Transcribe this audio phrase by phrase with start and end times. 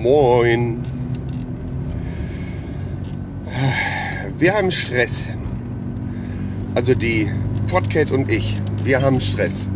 [0.00, 0.82] Moin.
[4.38, 5.26] Wir haben Stress.
[6.74, 7.30] Also die
[7.68, 8.56] Podcat und ich.
[8.82, 9.68] Wir haben Stress.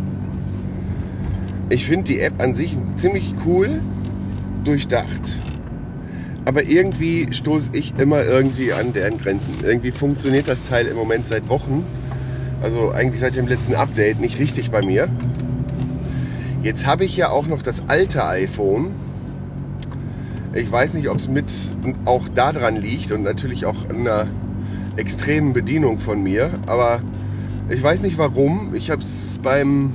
[1.69, 3.79] Ich finde die App an sich ziemlich cool,
[4.63, 5.35] durchdacht.
[6.45, 9.53] Aber irgendwie stoße ich immer irgendwie an deren Grenzen.
[9.61, 11.85] Irgendwie funktioniert das Teil im Moment seit Wochen.
[12.63, 15.07] Also eigentlich seit dem letzten Update nicht richtig bei mir.
[16.63, 19.04] Jetzt habe ich ja auch noch das alte iPhone.
[20.55, 21.51] Ich weiß nicht, ob es mit
[22.05, 24.27] auch daran liegt und natürlich auch an einer
[24.95, 26.49] extremen Bedienung von mir.
[26.65, 27.01] Aber
[27.67, 28.73] ich weiß nicht warum.
[28.73, 29.91] Ich habe es beim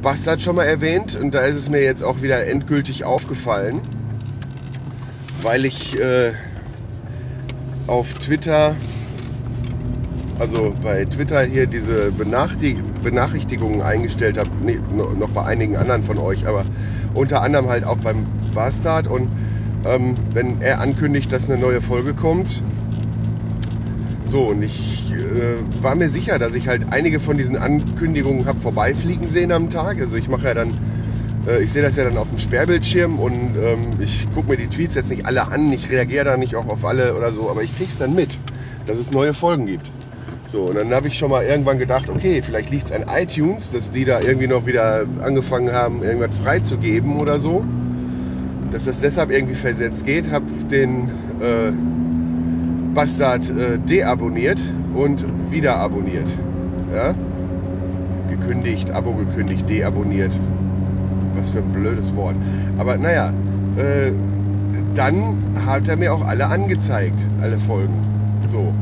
[0.00, 3.82] Bastard schon mal erwähnt und da ist es mir jetzt auch wieder endgültig aufgefallen,
[5.42, 6.32] weil ich äh,
[7.86, 8.74] auf Twitter,
[10.38, 14.78] also bei Twitter hier diese Benachrichtig Benachrichtigungen eingestellt habe, nee,
[15.18, 16.64] noch bei einigen anderen von euch, aber
[17.12, 19.28] unter anderem halt auch beim Bastard und
[19.86, 22.62] ähm, wenn er ankündigt, dass eine neue Folge kommt,
[24.30, 28.60] so, und ich äh, war mir sicher, dass ich halt einige von diesen Ankündigungen habe
[28.60, 30.00] vorbeifliegen sehen am Tag.
[30.00, 30.74] Also ich mache ja dann,
[31.48, 34.68] äh, ich sehe das ja dann auf dem Sperrbildschirm und ähm, ich gucke mir die
[34.68, 37.64] Tweets jetzt nicht alle an, ich reagiere da nicht auch auf alle oder so, aber
[37.64, 38.38] ich krieg's dann mit,
[38.86, 39.90] dass es neue Folgen gibt.
[40.46, 43.72] So, und dann habe ich schon mal irgendwann gedacht, okay, vielleicht liegt es an iTunes,
[43.72, 47.64] dass die da irgendwie noch wieder angefangen haben, irgendwas freizugeben oder so.
[48.70, 51.08] Dass das deshalb irgendwie versetzt geht, habe den
[51.40, 51.72] äh,
[52.94, 54.60] Bastard äh, deabonniert
[54.94, 56.28] und wieder abonniert.
[56.94, 57.14] Ja?
[58.28, 60.32] Gekündigt, Abo gekündigt, deabonniert.
[61.36, 62.36] Was für ein blödes Wort.
[62.78, 63.32] Aber naja,
[63.76, 64.12] äh,
[64.94, 65.36] dann
[65.66, 67.94] hat er mir auch alle angezeigt, alle Folgen.
[68.50, 68.72] So.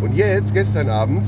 [0.00, 1.24] Und jetzt, gestern Abend,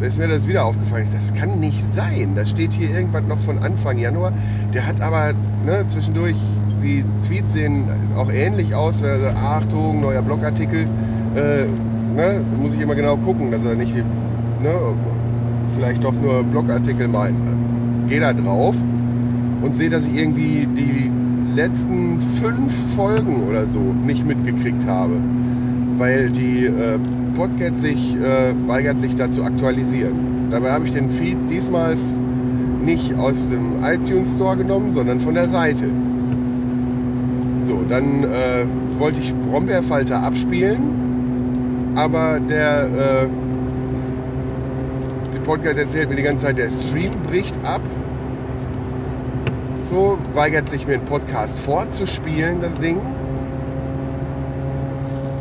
[0.00, 1.04] ist mir das wieder aufgefallen.
[1.04, 2.32] Ich dachte, das kann nicht sein.
[2.34, 4.32] Da steht hier irgendwas noch von Anfang Januar.
[4.74, 5.32] Der hat aber
[5.64, 6.36] ne, zwischendurch,
[6.82, 7.84] die Tweets sehen
[8.16, 8.98] auch ähnlich aus.
[8.98, 10.86] Sagt, Achtung, neuer Blogartikel
[11.34, 11.64] äh,
[12.14, 14.74] ne, muss ich immer genau gucken, dass er nicht ne,
[15.74, 17.36] vielleicht doch nur Blogartikel meint.
[18.08, 18.74] Gehe da drauf
[19.62, 21.10] und sehe, dass ich irgendwie die
[21.54, 25.14] letzten fünf Folgen oder so nicht mitgekriegt habe,
[25.98, 26.98] weil die äh,
[27.36, 30.48] Podcast sich äh, weigert, sich da zu aktualisieren.
[30.50, 31.96] Dabei habe ich den Feed diesmal
[32.84, 35.86] nicht aus dem iTunes Store genommen, sondern von der Seite.
[37.64, 38.64] So, dann äh,
[38.98, 41.02] wollte ich Brombeerfalter abspielen
[41.94, 43.28] aber der äh,
[45.34, 47.80] der Podcast erzählt mir die ganze Zeit, der Stream bricht ab.
[49.84, 52.98] So weigert sich mir ein Podcast vorzuspielen, das Ding.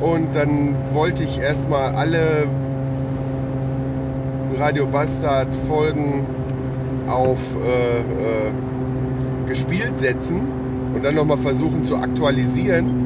[0.02, 2.48] Und dann wollte ich erstmal alle
[4.58, 6.26] Radio Bastard Folgen
[7.08, 8.52] auf äh, äh,
[9.48, 10.61] gespielt setzen
[10.94, 13.02] und dann nochmal versuchen zu aktualisieren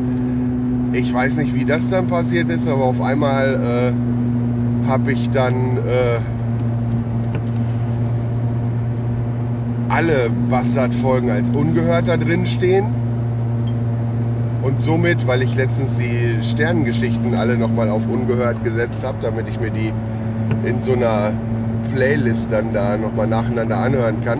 [0.97, 5.78] ich weiß nicht, wie das dann passiert ist, aber auf einmal äh, habe ich dann
[5.78, 6.19] äh,
[9.90, 12.85] alle Bastard-Folgen als ungehört da drin stehen.
[14.62, 19.59] Und somit, weil ich letztens die Sternengeschichten alle nochmal auf ungehört gesetzt habe, damit ich
[19.59, 19.91] mir die
[20.66, 21.34] in so einer
[21.94, 24.40] Playlist dann da nochmal nacheinander anhören kann,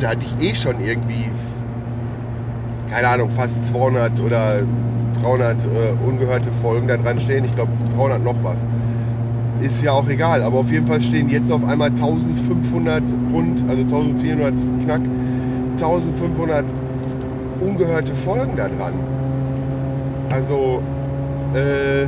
[0.00, 1.30] da hatte ich eh schon irgendwie
[2.94, 4.62] keine Ahnung, fast 200 oder
[5.20, 5.68] 300 äh,
[6.06, 7.44] ungehörte Folgen da dran stehen.
[7.44, 8.64] Ich glaube 300 noch was.
[9.60, 13.02] Ist ja auch egal, aber auf jeden Fall stehen jetzt auf einmal 1500
[13.32, 15.00] rund, also 1400 knack,
[15.72, 16.64] 1500
[17.60, 18.92] ungehörte Folgen da dran.
[20.30, 20.80] Also,
[21.54, 22.04] äh,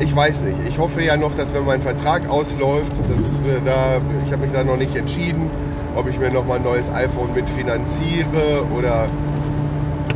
[0.00, 0.58] ich weiß nicht.
[0.68, 4.52] Ich hoffe ja noch, dass wenn mein Vertrag ausläuft, dass wir da, ich habe mich
[4.52, 5.50] da noch nicht entschieden,
[5.98, 9.08] ob ich mir noch mal ein neues iPhone mitfinanziere oder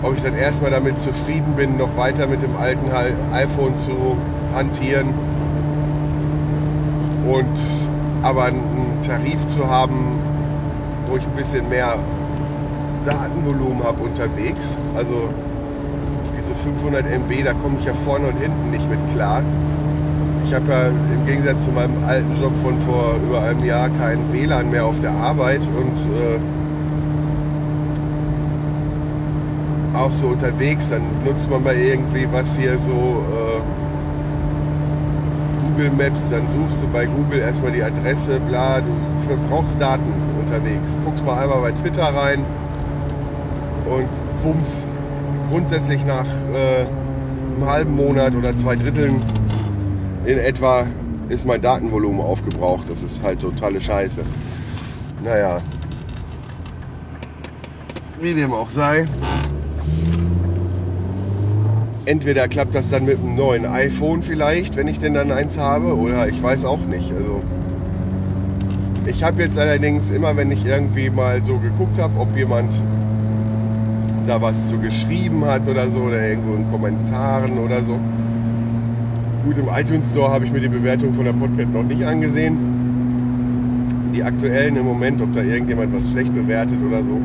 [0.01, 2.89] ob ich dann erstmal damit zufrieden bin, noch weiter mit dem alten
[3.33, 4.17] iPhone zu
[4.55, 5.09] hantieren
[7.29, 7.59] und
[8.23, 10.21] aber einen Tarif zu haben,
[11.09, 11.97] wo ich ein bisschen mehr
[13.05, 14.77] Datenvolumen habe unterwegs.
[14.95, 15.31] Also
[16.39, 19.43] diese 500 MB, da komme ich ja vorne und hinten nicht mit klar.
[20.45, 24.33] Ich habe ja im Gegensatz zu meinem alten Job von vor über einem Jahr kein
[24.33, 26.39] WLAN mehr auf der Arbeit und äh,
[29.97, 33.61] auch so unterwegs, dann nutzt man mal irgendwie was hier so äh,
[35.65, 38.93] Google Maps, dann suchst du bei Google erstmal die Adresse, bla, du
[39.27, 40.97] verbrauchst Daten unterwegs.
[41.05, 42.45] Guckst mal einmal bei Twitter rein
[43.87, 44.09] und
[44.43, 44.87] wumms
[45.51, 46.87] grundsätzlich nach äh,
[47.57, 49.21] einem halben Monat oder zwei Dritteln
[50.25, 50.87] in etwa
[51.29, 52.89] ist mein Datenvolumen aufgebraucht.
[52.89, 54.23] Das ist halt totale Scheiße.
[55.25, 55.61] Naja.
[58.21, 59.07] Wie dem auch sei.
[62.05, 65.97] Entweder klappt das dann mit einem neuen iPhone vielleicht, wenn ich denn dann eins habe,
[65.97, 67.13] oder ich weiß auch nicht.
[67.13, 67.43] Also
[69.07, 72.73] ich habe jetzt allerdings immer, wenn ich irgendwie mal so geguckt habe, ob jemand
[74.27, 77.99] da was zu geschrieben hat oder so, oder irgendwo in Kommentaren oder so.
[79.45, 82.57] Gut, im iTunes Store habe ich mir die Bewertung von der Podcast noch nicht angesehen.
[84.15, 87.21] Die aktuellen im Moment, ob da irgendjemand was schlecht bewertet oder so.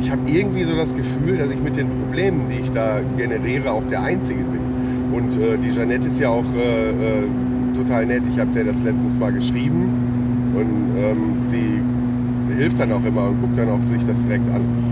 [0.00, 3.70] Ich habe irgendwie so das Gefühl, dass ich mit den Problemen, die ich da generiere,
[3.70, 4.60] auch der Einzige bin.
[5.12, 7.22] Und äh, die Jeanette ist ja auch äh, äh,
[7.76, 8.22] total nett.
[8.32, 13.42] Ich habe der das letztens mal geschrieben und ähm, die hilft dann auch immer und
[13.42, 14.91] guckt dann auch sich das direkt an.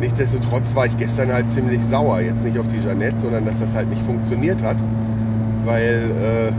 [0.00, 2.20] Nichtsdestotrotz war ich gestern halt ziemlich sauer.
[2.20, 4.76] Jetzt nicht auf die Jeanette, sondern dass das halt nicht funktioniert hat.
[5.64, 6.52] Weil äh,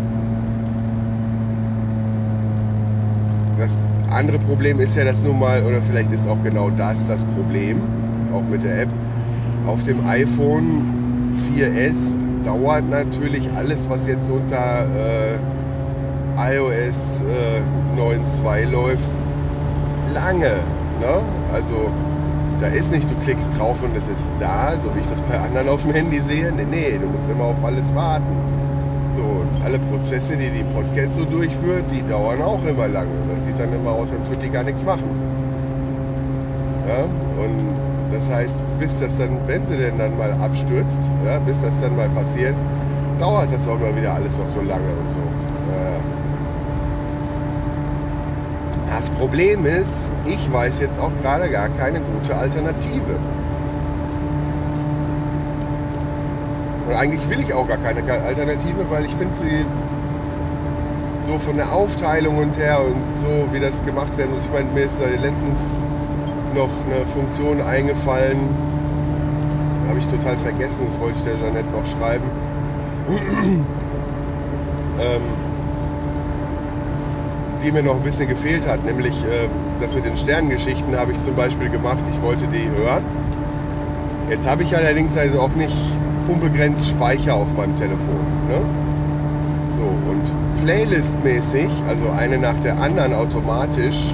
[3.60, 3.76] das
[4.12, 7.80] andere Problem ist ja, dass nun mal, oder vielleicht ist auch genau das das Problem,
[8.34, 8.90] auch mit der App,
[9.68, 15.38] auf dem iPhone 4S dauert natürlich alles, was jetzt unter äh,
[16.38, 17.62] iOS äh,
[18.00, 19.10] 9.2 läuft,
[20.14, 20.56] lange.
[21.00, 21.22] Ne?
[21.54, 21.90] Also
[22.62, 25.38] da ist nicht, du klickst drauf und es ist da, so wie ich das bei
[25.38, 26.52] anderen auf dem Handy sehe.
[26.52, 28.26] Nee, nee, du musst immer auf alles warten.
[29.16, 33.08] So, und alle Prozesse, die die Podcast so durchführt, die dauern auch immer lang.
[33.34, 35.04] Das sieht dann immer aus, als würde die gar nichts machen.
[36.88, 37.04] Ja,
[37.44, 37.76] und
[38.12, 41.96] das heißt, bis das dann, wenn sie denn dann mal abstürzt, ja, bis das dann
[41.96, 42.56] mal passiert,
[43.20, 45.20] dauert das auch mal wieder alles noch so lange und so.
[45.72, 45.96] Ja.
[48.96, 53.20] Das Problem ist, ich weiß jetzt auch gerade gar keine gute Alternative.
[56.88, 59.66] Und eigentlich will ich auch gar keine Alternative, weil ich finde sie
[61.26, 64.46] so von der Aufteilung und her und so, wie das gemacht werden muss.
[64.46, 65.60] Ich meine, mir ist da letztens
[66.54, 68.38] noch eine Funktion eingefallen,
[69.90, 72.24] habe ich total vergessen, das wollte ich der Jeanette noch schreiben.
[75.02, 75.45] ähm,
[77.66, 79.48] die mir noch ein bisschen gefehlt hat, nämlich äh,
[79.82, 83.04] das mit den Sternengeschichten habe ich zum Beispiel gemacht, ich wollte die hören.
[84.30, 85.76] Jetzt habe ich allerdings also auch nicht
[86.28, 88.26] unbegrenzt Speicher auf meinem Telefon.
[88.48, 88.62] Ne?
[89.78, 94.14] So, und Playlist-mäßig, also eine nach der anderen automatisch,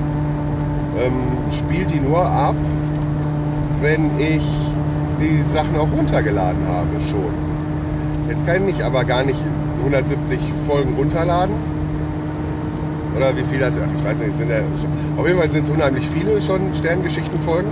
[0.98, 2.56] ähm, spielt die nur ab,
[3.82, 4.44] wenn ich
[5.20, 7.34] die Sachen auch runtergeladen habe schon.
[8.30, 9.44] Jetzt kann ich aber gar nicht
[9.84, 11.56] 170 Folgen runterladen,
[13.16, 13.84] oder wie viel das ist.
[13.98, 14.62] Ich weiß nicht, sind ja,
[15.18, 17.70] auf jeden Fall sind es unheimlich viele schon Sterngeschichten-Folgen.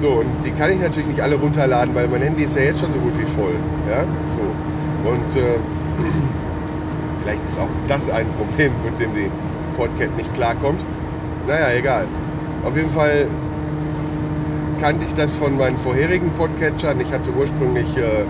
[0.00, 2.80] So, und die kann ich natürlich nicht alle runterladen, weil mein Handy ist ja jetzt
[2.80, 3.54] schon so gut wie voll.
[3.90, 4.04] Ja,
[4.36, 5.10] so.
[5.10, 5.56] Und äh,
[7.22, 9.30] vielleicht ist auch das ein Problem, mit dem die
[9.76, 10.80] Podcast nicht klarkommt.
[11.46, 12.04] Naja, egal.
[12.64, 13.28] Auf jeden Fall
[14.80, 17.00] kannte ich das von meinen vorherigen Podcatchern.
[17.00, 18.24] Ich hatte ursprünglich äh,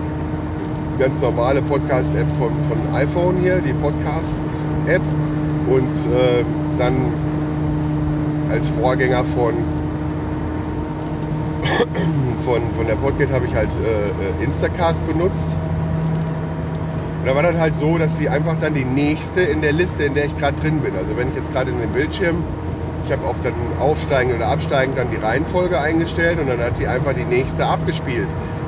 [0.97, 5.01] ganz normale Podcast-App von, von iPhone hier, die Podcasts-App.
[5.67, 6.43] Und äh,
[6.77, 6.95] dann
[8.49, 9.53] als Vorgänger von,
[12.45, 15.57] von, von der Podcast habe ich halt äh, Instacast benutzt.
[17.19, 20.03] Und da war das halt so, dass die einfach dann die nächste in der Liste,
[20.03, 20.95] in der ich gerade drin bin.
[20.95, 22.43] Also wenn ich jetzt gerade in den Bildschirm,
[23.05, 26.87] ich habe auch dann aufsteigend oder absteigend dann die Reihenfolge eingestellt und dann hat die
[26.87, 28.27] einfach die nächste abgespielt.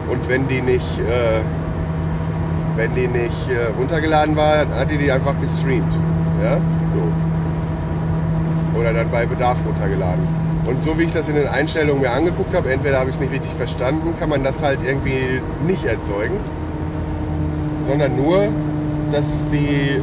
[0.10, 1.42] Und wenn die nicht, äh,
[2.76, 5.94] wenn die nicht äh, runtergeladen war, hat die die einfach gestreamt.
[6.42, 6.58] Ja,
[6.92, 8.80] so.
[8.80, 10.28] Oder dann bei Bedarf runtergeladen.
[10.66, 13.22] Und so wie ich das in den Einstellungen mir angeguckt habe, entweder habe ich es
[13.22, 16.36] nicht richtig verstanden, kann man das halt irgendwie nicht erzeugen,
[17.88, 18.48] sondern nur,
[19.12, 20.00] dass die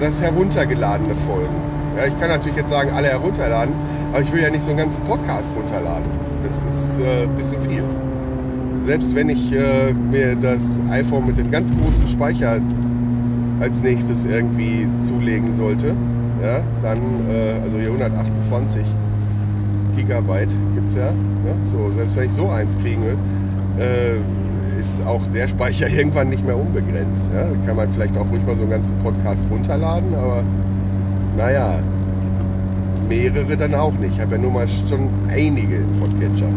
[0.00, 1.54] das heruntergeladene Folgen.
[1.96, 3.74] Ja, ich kann natürlich jetzt sagen, alle herunterladen,
[4.12, 6.04] aber ich will ja nicht so einen ganzen Podcast runterladen.
[6.44, 7.82] Das ist äh, ein bisschen viel.
[8.84, 12.60] Selbst wenn ich äh, mir das iPhone mit dem ganz großen Speicher
[13.60, 15.94] als nächstes irgendwie zulegen sollte,
[16.42, 16.98] ja, dann,
[17.30, 18.84] äh, also hier 128
[19.96, 21.54] Gigabyte gibt es ja, ne?
[21.70, 23.16] so, selbst wenn ich so eins kriegen will,
[23.78, 27.24] äh, ist auch der Speicher irgendwann nicht mehr unbegrenzt.
[27.34, 27.48] Ja?
[27.66, 30.42] Kann man vielleicht auch ruhig mal so einen ganzen Podcast runterladen, aber
[31.36, 31.74] naja,
[33.08, 34.14] mehrere dann auch nicht.
[34.14, 36.48] Ich habe ja nur mal schon einige Podcatcher.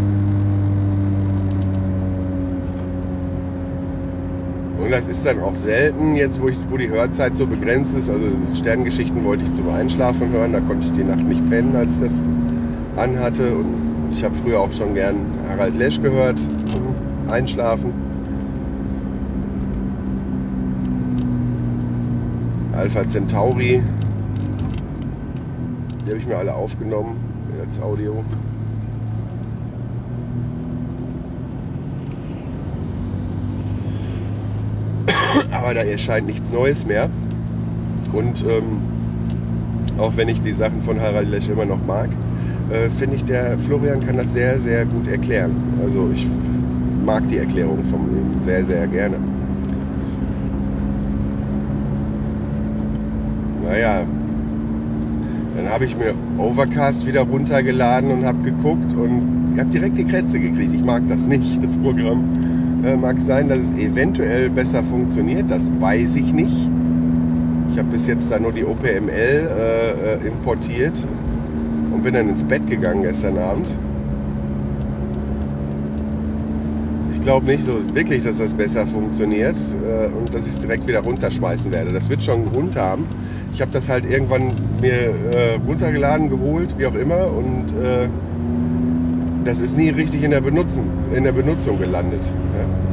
[4.81, 8.09] Und das ist dann auch selten, jetzt wo, ich, wo die Hörzeit so begrenzt ist.
[8.09, 11.95] Also Sterngeschichten wollte ich zum Einschlafen hören, da konnte ich die Nacht nicht pennen, als
[11.95, 12.23] ich das
[12.95, 13.55] anhatte.
[13.55, 16.95] Und ich habe früher auch schon gern Harald Lesch gehört zum
[17.31, 17.93] Einschlafen.
[22.73, 23.83] Alpha Centauri.
[26.03, 27.17] Die habe ich mir alle aufgenommen
[27.63, 28.23] als Audio.
[35.62, 37.10] Aber da erscheint nichts Neues mehr.
[38.13, 38.82] Und ähm,
[39.98, 42.10] auch wenn ich die Sachen von Harald Lesch immer noch mag,
[42.72, 45.56] äh, finde ich, der Florian kann das sehr, sehr gut erklären.
[45.84, 46.27] Also ich
[47.06, 49.18] mag die Erklärung von ihm sehr, sehr gerne.
[53.63, 54.01] Naja,
[55.56, 60.39] dann habe ich mir Overcast wieder runtergeladen und habe geguckt und habe direkt die Krätze
[60.39, 60.74] gekriegt.
[60.74, 62.61] Ich mag das nicht, das Programm.
[62.83, 66.69] Äh, mag sein, dass es eventuell besser funktioniert, das weiß ich nicht.
[67.71, 70.95] Ich habe bis jetzt da nur die OPML äh, äh, importiert
[71.93, 73.67] und bin dann ins Bett gegangen gestern Abend.
[77.13, 80.88] Ich glaube nicht so wirklich, dass das besser funktioniert äh, und dass ich es direkt
[80.88, 81.93] wieder runterschmeißen werde.
[81.93, 83.05] Das wird schon einen Grund haben.
[83.53, 88.07] Ich habe das halt irgendwann mir äh, runtergeladen, geholt, wie auch immer, und äh,
[89.43, 90.83] das ist nie richtig in der, Benutzen,
[91.13, 92.24] in der Benutzung gelandet.
[92.25, 92.91] Ja.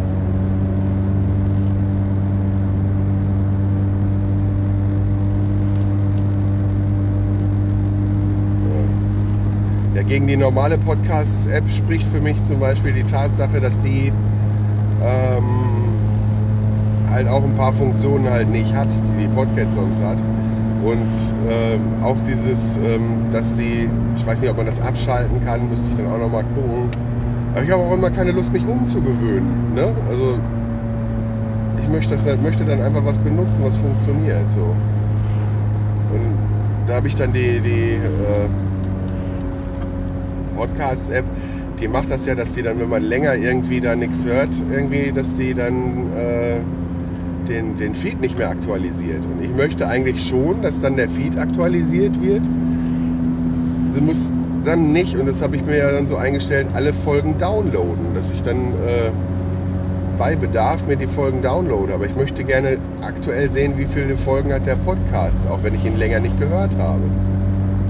[10.08, 14.10] Gegen die normale Podcasts-App spricht für mich zum Beispiel die Tatsache, dass die
[15.04, 15.44] ähm,
[17.10, 20.16] halt auch ein paar Funktionen halt nicht hat, die die Podcast sonst hat.
[20.88, 21.12] Und
[21.50, 25.90] ähm, auch dieses, ähm, dass sie, ich weiß nicht, ob man das abschalten kann, müsste
[25.90, 26.88] ich dann auch nochmal gucken.
[27.52, 29.74] Aber ich habe auch immer keine Lust, mich umzugewöhnen.
[29.74, 29.92] Ne?
[30.08, 30.38] Also
[31.82, 34.50] ich möchte, das, möchte dann einfach was benutzen, was funktioniert.
[34.50, 34.62] So.
[36.14, 36.38] Und
[36.86, 38.48] da habe ich dann die, die äh,
[40.56, 41.24] Podcasts-App,
[41.80, 45.12] die macht das ja, dass die dann, wenn man länger irgendwie da nichts hört, irgendwie,
[45.12, 46.56] dass die dann äh,
[47.48, 49.24] den, den Feed nicht mehr aktualisiert.
[49.24, 52.42] Und ich möchte eigentlich schon, dass dann der Feed aktualisiert wird.
[53.94, 54.30] Sie muss
[54.64, 58.30] dann nicht, und das habe ich mir ja dann so eingestellt, alle Folgen downloaden, dass
[58.30, 59.10] ich dann äh,
[60.18, 61.94] bei Bedarf mir die Folgen downloade.
[61.94, 65.84] Aber ich möchte gerne aktuell sehen, wie viele Folgen hat der Podcast, auch wenn ich
[65.84, 67.04] ihn länger nicht gehört habe.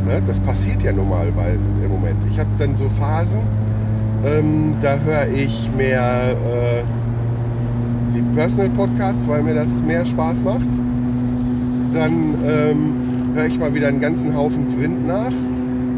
[0.07, 0.23] Ne?
[0.27, 2.19] Das passiert ja normalerweise im Moment.
[2.31, 3.41] Ich habe dann so Phasen,
[4.25, 6.83] ähm, da höre ich mehr äh,
[8.39, 10.69] Personal Podcasts, weil mir das mehr Spaß macht.
[11.93, 15.33] Dann ähm, höre ich mal wieder einen ganzen Haufen Vrind nach.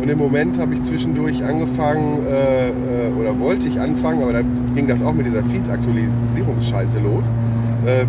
[0.00, 2.72] Und im Moment habe ich zwischendurch angefangen, äh, äh,
[3.20, 4.40] oder wollte ich anfangen, aber da
[4.74, 7.24] ging das auch mit dieser Feed-Aktualisierungsscheiße los.
[7.84, 8.06] Äh,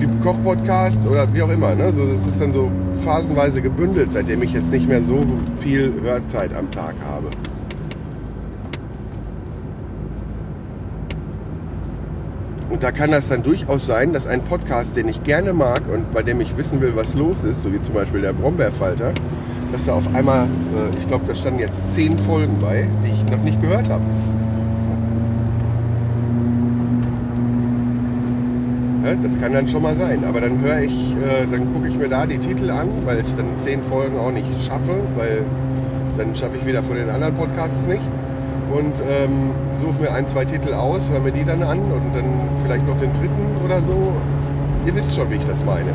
[0.00, 1.74] die Koch-Podcasts oder wie auch immer.
[1.74, 1.92] Ne?
[1.92, 2.70] So, das ist dann so
[3.00, 5.24] phasenweise gebündelt, seitdem ich jetzt nicht mehr so
[5.56, 7.30] viel Hörzeit am Tag habe.
[12.80, 16.22] Da kann das dann durchaus sein, dass ein Podcast, den ich gerne mag und bei
[16.22, 19.12] dem ich wissen will, was los ist, so wie zum Beispiel der Brombeerfalter,
[19.70, 23.30] dass da auf einmal, äh, ich glaube, da standen jetzt zehn Folgen bei, die ich
[23.30, 24.02] noch nicht gehört habe.
[29.22, 30.24] Das kann dann schon mal sein.
[30.24, 33.34] Aber dann höre ich, äh, dann gucke ich mir da die Titel an, weil ich
[33.34, 35.42] dann zehn Folgen auch nicht schaffe, weil
[36.16, 38.02] dann schaffe ich wieder von den anderen Podcasts nicht
[38.72, 42.24] und ähm, suche mir ein, zwei Titel aus, höre mir die dann an und dann
[42.62, 44.12] vielleicht noch den dritten oder so.
[44.86, 45.92] Ihr wisst schon, wie ich das meine.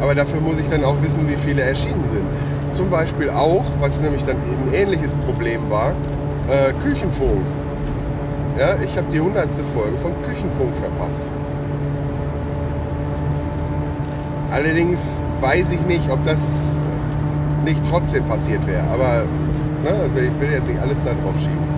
[0.00, 2.74] Aber dafür muss ich dann auch wissen, wie viele erschienen sind.
[2.74, 5.92] Zum Beispiel auch, was nämlich dann ein ähnliches Problem war,
[6.48, 7.42] äh, Küchenfunk.
[8.58, 11.22] Ja, ich habe die hundertste Folge von Küchenfunk verpasst.
[14.50, 16.76] Allerdings weiß ich nicht, ob das
[17.64, 18.82] nicht trotzdem passiert wäre.
[18.92, 19.24] Aber
[19.82, 20.10] Ne?
[20.14, 21.70] Ich will jetzt nicht alles da drauf schieben.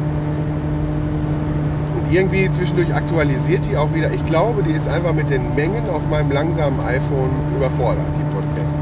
[1.94, 4.11] Und irgendwie zwischendurch aktualisiert die auch wieder.
[4.12, 8.75] Ich glaube, die ist einfach mit den Mengen auf meinem langsamen iPhone überfordert, die Podcast.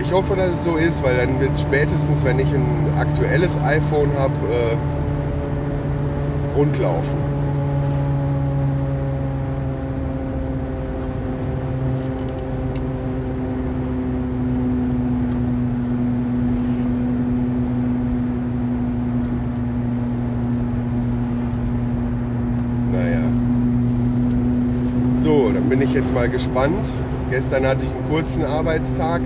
[0.00, 3.56] Ich hoffe, dass es so ist, weil dann wird es spätestens, wenn ich ein aktuelles
[3.64, 4.76] iPhone habe, äh,
[6.56, 7.33] rundlaufen.
[26.24, 26.88] mal gespannt.
[27.28, 29.20] Gestern hatte ich einen kurzen Arbeitstag.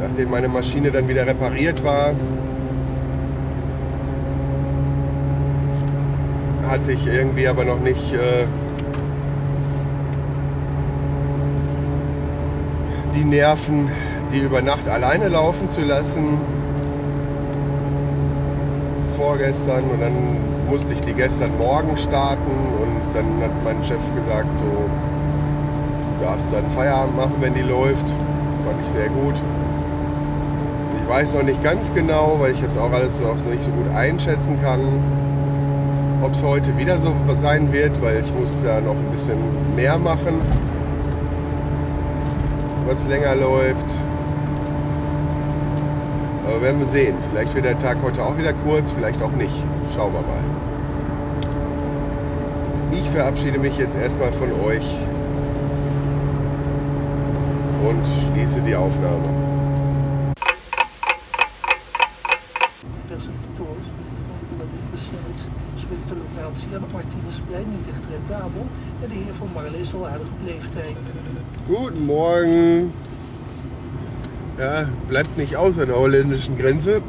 [0.00, 2.12] Nachdem meine Maschine dann wieder repariert war,
[6.66, 8.46] hatte ich irgendwie aber noch nicht äh,
[13.14, 13.90] die Nerven,
[14.32, 16.38] die über Nacht alleine laufen zu lassen.
[19.16, 20.35] Vorgestern und dann
[20.68, 24.64] musste ich die gestern Morgen starten und dann hat mein Chef gesagt, so
[26.18, 28.06] du darfst dann Feierabend machen, wenn die läuft.
[28.64, 29.34] Fand ich sehr gut.
[31.00, 33.94] Ich weiß noch nicht ganz genau, weil ich das auch alles auch nicht so gut
[33.94, 34.80] einschätzen kann,
[36.22, 39.38] ob es heute wieder so sein wird, weil ich muss ja noch ein bisschen
[39.76, 40.40] mehr machen,
[42.88, 43.86] was länger läuft.
[46.48, 47.14] Aber werden wir sehen.
[47.30, 49.64] Vielleicht wird der Tag heute auch wieder kurz, vielleicht auch nicht.
[49.94, 50.55] Schauen wir mal.
[53.06, 54.84] Ich verabschiede mich jetzt erstmal von euch
[57.88, 59.28] und schließe die Aufnahme.
[63.06, 63.86] presentatoors
[64.50, 65.40] omdat dit besluit
[65.82, 68.66] spreekt de locatie aan de Martinusplein niet echt rendabel
[69.02, 70.96] en de heer Van Marle is al aardig op leeftijd.
[71.68, 72.92] Guten Morgen.
[74.58, 77.02] Ja, bleibt nicht an der holländischen Grenze.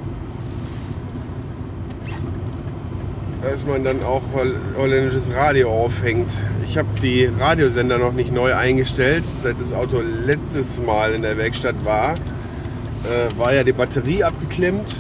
[3.50, 6.32] Dass man dann auch holl- holländisches Radio aufhängt.
[6.66, 9.24] Ich habe die Radiosender noch nicht neu eingestellt.
[9.42, 14.96] Seit das Auto letztes Mal in der Werkstatt war, äh, war ja die Batterie abgeklemmt,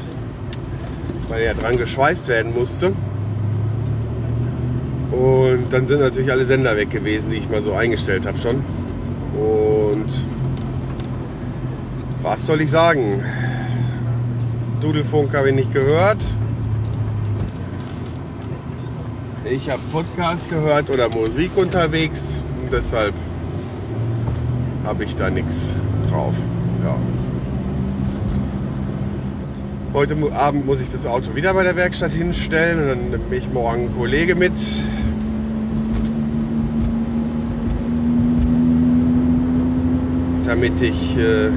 [1.27, 2.93] weil ja dran geschweißt werden musste.
[5.11, 8.63] Und dann sind natürlich alle Sender weg gewesen, die ich mal so eingestellt habe schon.
[9.35, 10.07] Und
[12.21, 13.23] was soll ich sagen?
[14.79, 16.23] Dudelfunk habe ich nicht gehört.
[19.49, 22.41] Ich habe Podcast gehört oder Musik unterwegs.
[22.71, 23.13] Deshalb
[24.83, 25.71] habe ich da nichts
[26.09, 26.33] drauf.
[26.83, 26.95] Ja.
[29.93, 33.51] Heute Abend muss ich das Auto wieder bei der Werkstatt hinstellen und dann nehme ich
[33.51, 34.53] morgen einen Kollege mit.
[40.47, 41.49] damit ich äh,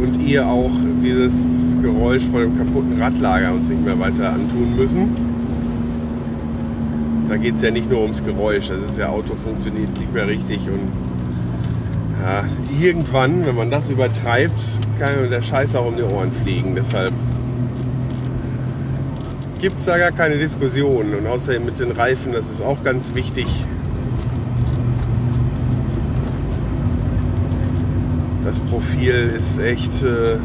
[0.00, 0.70] und ihr auch
[1.02, 5.10] dieses Geräusch von dem kaputten Radlager uns nicht mehr weiter antun müssen.
[7.28, 10.26] Da geht es ja nicht nur ums Geräusch, das ist ja Auto funktioniert nicht mehr
[10.26, 10.90] richtig und
[12.22, 12.44] ja,
[12.80, 14.60] irgendwann, wenn man das übertreibt,
[14.98, 16.74] kann der Scheiß auch um die Ohren fliegen.
[16.74, 17.14] Deshalb
[19.58, 21.14] gibt es da gar keine Diskussion.
[21.14, 23.46] Und außerdem mit den Reifen, das ist auch ganz wichtig.
[28.42, 30.02] Das Profil ist echt.
[30.02, 30.36] Äh,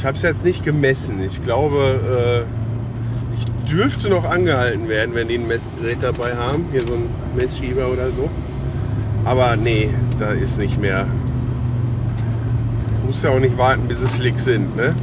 [0.00, 1.22] ich habe es jetzt nicht gemessen.
[1.22, 6.64] Ich glaube, äh, ich dürfte noch angehalten werden, wenn die ein Messgerät dabei haben.
[6.72, 7.04] Hier so ein
[7.36, 8.30] Messschieber oder so.
[9.26, 11.06] Aber nee, da ist nicht mehr.
[13.06, 14.74] Muss ja auch nicht warten, bis es slick sind.
[14.74, 14.94] Ne?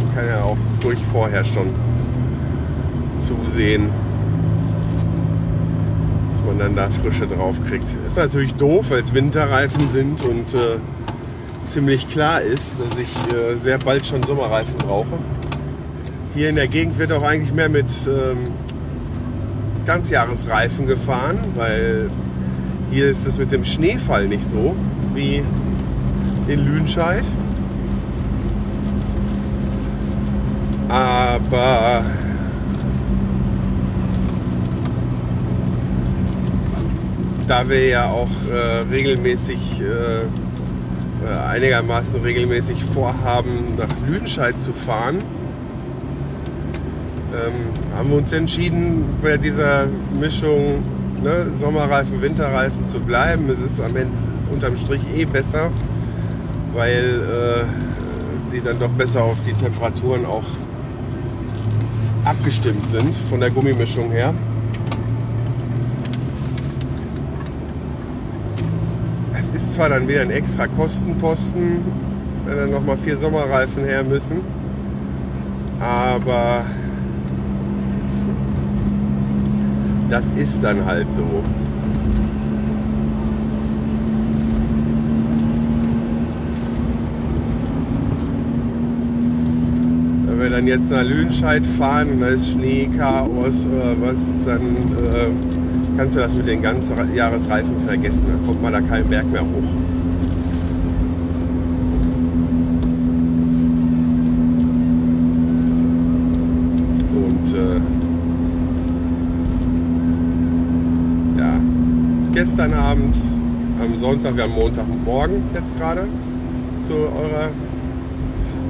[0.00, 1.68] Man kann ja auch ruhig vorher schon
[3.20, 3.88] zusehen
[6.30, 7.86] dass man dann da Frische drauf kriegt.
[8.06, 10.76] Ist natürlich doof, weil es Winterreifen sind und äh,
[11.64, 15.18] ziemlich klar ist, dass ich äh, sehr bald schon Sommerreifen brauche.
[16.34, 18.48] Hier in der Gegend wird auch eigentlich mehr mit ähm,
[19.86, 22.10] Ganzjahresreifen gefahren, weil
[22.90, 24.74] hier ist es mit dem Schneefall nicht so
[25.14, 25.42] wie
[26.48, 27.24] in Lüdenscheid.
[30.88, 32.04] Aber
[37.46, 40.41] da wir ja auch äh, regelmäßig, äh,
[41.28, 45.18] einigermaßen regelmäßig vorhaben, nach Lüdenscheid zu fahren,
[47.32, 49.86] ähm, haben wir uns entschieden, bei dieser
[50.18, 50.82] Mischung
[51.22, 53.48] ne, Sommerreifen, Winterreifen zu bleiben.
[53.50, 54.12] Es ist am Ende
[54.52, 55.70] unterm Strich eh besser,
[56.74, 60.44] weil äh, die dann doch besser auf die Temperaturen auch
[62.24, 64.34] abgestimmt sind von der Gummimischung her.
[69.54, 71.80] Ist zwar dann wieder ein extra Kostenposten,
[72.46, 74.40] wenn dann nochmal vier Sommerreifen her müssen,
[75.80, 76.64] aber
[80.08, 81.24] das ist dann halt so.
[90.26, 95.61] Wenn wir dann jetzt nach Lüdenscheid fahren und da ist Schneechaos oder was, dann äh,
[95.96, 98.26] kannst du das mit den ganzen Jahresreifen vergessen.
[98.28, 99.46] Dann kommt man da keinen Berg mehr hoch.
[107.14, 107.80] Und äh,
[111.38, 111.60] ja,
[112.32, 113.16] gestern Abend,
[113.80, 116.06] am Sonntag, wir haben Montagmorgen jetzt gerade
[116.82, 117.50] zu eurer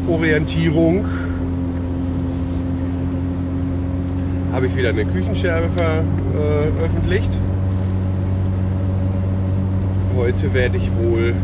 [0.08, 1.04] Orientierung
[4.52, 5.70] habe ich wieder eine Küchenscherbe
[6.32, 7.30] veröffentlicht.
[10.16, 11.34] Heute werde ich wohl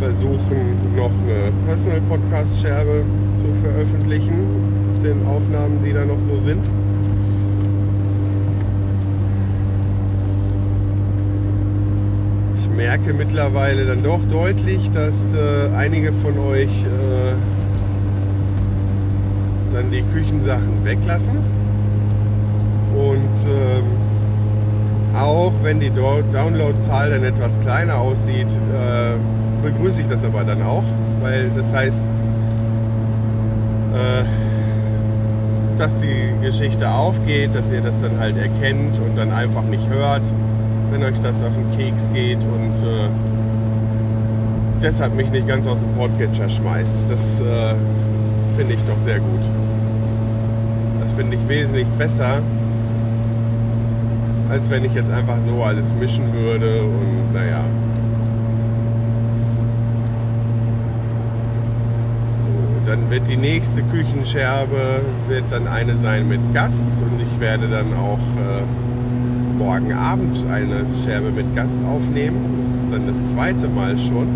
[0.00, 3.04] versuchen, noch eine Personal Podcast Scherbe
[3.38, 6.68] zu veröffentlichen, den Aufnahmen, die da noch so sind.
[12.58, 17.34] Ich merke mittlerweile dann doch deutlich, dass äh, einige von euch äh,
[19.72, 21.38] dann die Küchensachen weglassen.
[22.94, 23.84] Und ähm,
[25.16, 29.14] auch wenn die Do- Downloadzahl dann etwas kleiner aussieht, äh,
[29.62, 30.84] begrüße ich das aber dann auch,
[31.22, 32.00] weil das heißt,
[33.94, 34.24] äh,
[35.78, 40.22] dass die Geschichte aufgeht, dass ihr das dann halt erkennt und dann einfach nicht hört,
[40.92, 43.08] wenn euch das auf den Keks geht und äh,
[44.82, 47.06] deshalb mich nicht ganz aus dem Podcatcher schmeißt.
[47.10, 47.74] Das äh,
[48.56, 49.40] finde ich doch sehr gut.
[51.00, 52.40] Das finde ich wesentlich besser,
[54.50, 57.64] als wenn ich jetzt einfach so alles mischen würde und naja.
[62.42, 67.68] So, dann wird die nächste Küchenscherbe wird dann eine sein mit Gast und ich werde
[67.68, 72.66] dann auch äh, morgen Abend eine Scherbe mit Gast aufnehmen.
[72.68, 74.28] Das ist dann das zweite Mal schon.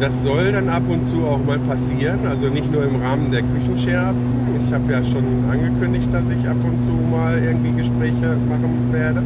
[0.00, 3.42] Das soll dann ab und zu auch mal passieren, also nicht nur im Rahmen der
[3.42, 4.39] Küchenscherben.
[4.70, 9.20] Ich habe ja schon angekündigt, dass ich ab und zu mal irgendwie Gespräche machen werde.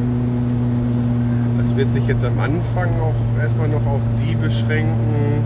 [1.58, 5.44] Das wird sich jetzt am Anfang auch erstmal noch auf die beschränken,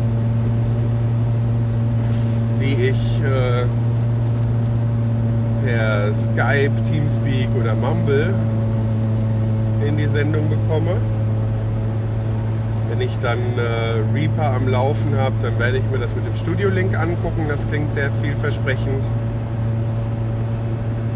[2.61, 3.65] die ich äh,
[5.67, 8.33] per Skype, Teamspeak oder Mumble
[9.85, 10.93] in die Sendung bekomme.
[12.89, 16.37] Wenn ich dann äh, Reaper am Laufen habe, dann werde ich mir das mit dem
[16.37, 17.47] Studio-Link angucken.
[17.49, 19.03] Das klingt sehr vielversprechend.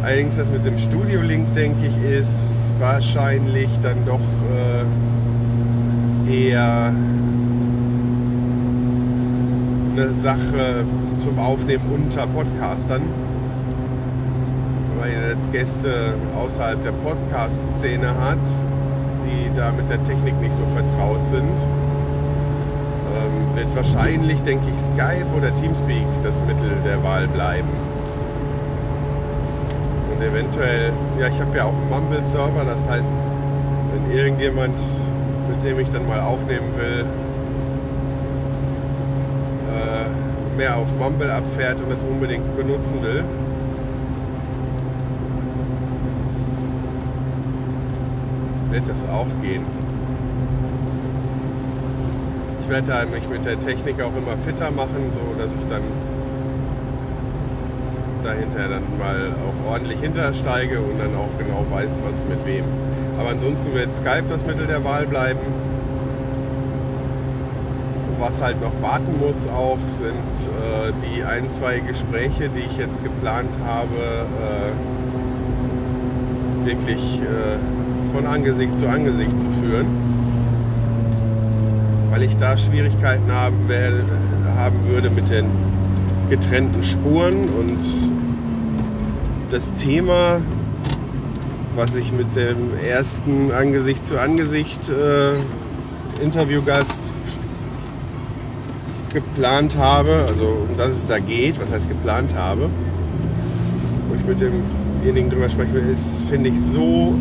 [0.02, 4.18] Allerdings das mit dem Studio-Link, denke ich, ist wahrscheinlich dann doch
[6.26, 6.92] äh, eher
[9.92, 10.84] eine Sache
[11.16, 13.02] zum Aufnehmen unter Podcastern.
[15.00, 18.38] Wenn man jetzt Gäste außerhalb der Podcast-Szene hat,
[19.24, 21.58] die da mit der Technik nicht so vertraut sind,
[23.14, 27.91] ähm, wird wahrscheinlich, denke ich, Skype oder Teamspeak das Mittel der Wahl bleiben.
[30.22, 33.10] Eventuell, ja, ich habe ja auch einen Mumble-Server, das heißt,
[33.92, 34.78] wenn irgendjemand,
[35.48, 37.04] mit dem ich dann mal aufnehmen will,
[39.74, 43.24] äh, mehr auf Mumble abfährt und das unbedingt benutzen will,
[48.70, 49.64] wird das auch gehen.
[52.62, 55.82] Ich werde mich mit der Technik auch immer fitter machen, so dass ich dann
[58.24, 62.64] dahinter dann mal auch ordentlich hintersteige und dann auch genau weiß, was mit wem.
[63.18, 65.40] Aber ansonsten wird Skype das Mittel der Wahl bleiben.
[68.18, 70.12] Was halt noch warten muss auch, sind
[70.48, 73.96] äh, die ein, zwei Gespräche, die ich jetzt geplant habe,
[76.64, 77.58] äh, wirklich äh,
[78.14, 79.86] von Angesicht zu Angesicht zu führen.
[82.10, 84.04] Weil ich da Schwierigkeiten haben, werde,
[84.56, 85.71] haben würde mit den
[86.32, 87.76] getrennten Spuren und
[89.50, 90.40] das Thema,
[91.76, 95.34] was ich mit dem ersten Angesicht zu Angesicht äh,
[96.24, 96.98] Interviewgast
[99.12, 102.70] geplant habe, also um das es da geht, was heißt geplant habe,
[104.08, 107.14] wo ich mit demjenigen drüber sprechen will, ist, finde ich, so,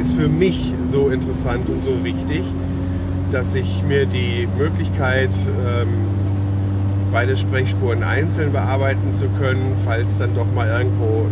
[0.00, 2.44] ist für mich so interessant und so wichtig,
[3.30, 5.28] dass ich mir die Möglichkeit,
[5.68, 5.88] ähm,
[7.16, 11.24] beide Sprechspuren einzeln bearbeiten zu können, falls dann doch mal irgendwo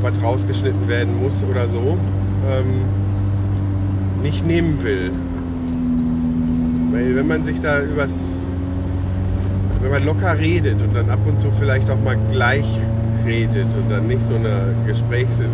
[0.00, 1.98] was rausgeschnitten werden muss oder so,
[2.50, 5.12] ähm, nicht nehmen will.
[6.92, 8.14] Weil wenn man sich da übers,
[9.82, 12.66] wenn man locker redet und dann ab und zu vielleicht auch mal gleich
[13.26, 15.46] redet und dann nicht so eine Gesprächs, äh, äh,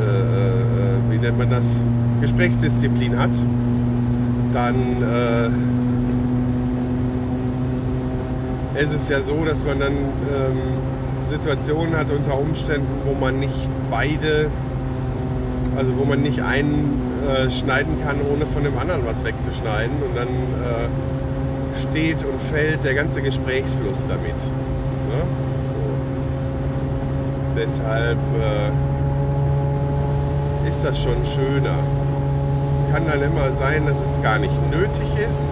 [0.00, 1.66] äh, wie nennt man das,
[2.22, 3.32] Gesprächsdisziplin hat,
[4.54, 5.50] dann äh,
[8.74, 10.58] ist es ja so, dass man dann ähm,
[11.28, 14.50] Situationen hat unter Umständen, wo man nicht beide,
[15.76, 19.96] also wo man nicht einen äh, schneiden kann, ohne von dem anderen was wegzuschneiden.
[20.02, 20.88] Und dann äh,
[21.80, 24.34] steht und fällt der ganze Gesprächsfluss damit.
[24.34, 25.22] Ne?
[25.72, 25.80] So.
[27.60, 28.70] Deshalb äh,
[30.68, 31.78] ist das schon schöner.
[32.72, 35.49] Es kann dann immer sein, dass es gar nicht nötig ist.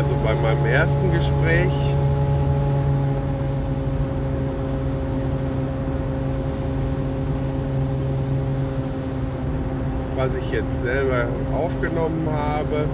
[0.00, 1.74] Also bei meinem ersten Gespräch
[10.16, 12.86] was ich jetzt selber aufgenommen habe,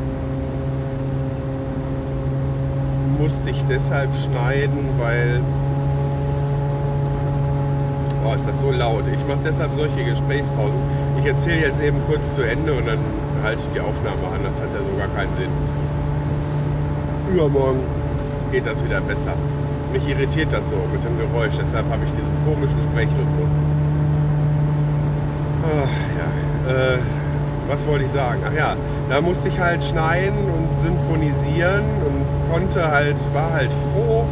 [3.20, 5.40] musste ich deshalb schneiden, weil
[8.24, 9.04] oh, ist das so laut.
[9.12, 10.78] Ich mache deshalb solche Gesprächspausen.
[11.20, 12.98] Ich erzähle jetzt eben kurz zu Ende und dann
[13.44, 14.42] halte ich die Aufnahme an.
[14.42, 15.65] Das hat ja so gar keinen Sinn.
[17.32, 17.80] Übermorgen
[18.52, 19.32] geht das wieder besser.
[19.92, 23.50] Mich irritiert das so mit dem Geräusch, deshalb habe ich diesen komischen Sprechrhythmus.
[25.64, 26.72] Ach, ja.
[26.72, 26.98] Äh,
[27.68, 28.40] was wollte ich sagen?
[28.46, 28.76] Ach ja,
[29.08, 34.24] da musste ich halt schneiden und synchronisieren und konnte halt, war halt froh,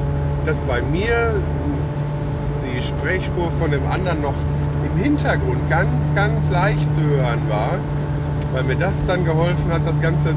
[0.46, 1.35] dass bei mir
[2.64, 4.35] die Sprechspur von dem anderen noch
[4.85, 7.72] im Hintergrund ganz, ganz leicht zu hören war,
[8.52, 10.35] weil mir das dann geholfen hat, das Ganze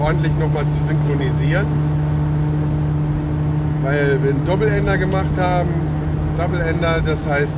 [0.00, 1.66] ordentlich nochmal zu synchronisieren.
[3.82, 5.68] Weil wir einen Doppelender gemacht haben,
[6.36, 7.56] Doubleender, das heißt,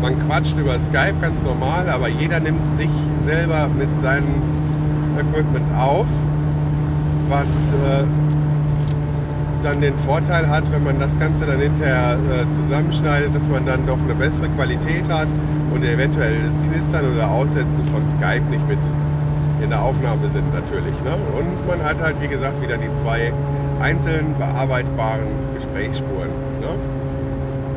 [0.00, 2.90] man quatscht über Skype ganz normal, aber jeder nimmt sich
[3.22, 4.42] selber mit seinem
[5.18, 6.06] Equipment auf,
[7.28, 8.04] was äh,
[9.62, 13.86] dann den Vorteil hat, wenn man das Ganze dann hinterher äh, zusammenschneidet, dass man dann
[13.86, 15.28] doch eine bessere Qualität hat
[15.72, 18.78] und eventuell das Knistern oder Aussetzen von Skype nicht mit
[19.72, 20.94] der Aufnahme sind natürlich.
[21.02, 21.16] Ne?
[21.38, 23.32] Und man hat halt, wie gesagt, wieder die zwei
[23.80, 26.28] einzeln bearbeitbaren Gesprächsspuren.
[26.60, 26.68] Ne?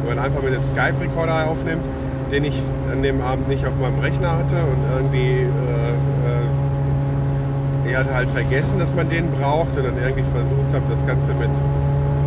[0.03, 1.87] Wenn man einfach mit dem Skype-Recorder aufnimmt,
[2.31, 5.93] den ich an dem Abend nicht auf meinem Rechner hatte und irgendwie äh,
[7.87, 11.05] äh, er hat halt vergessen, dass man den braucht und dann irgendwie versucht habe, das
[11.05, 11.49] Ganze mit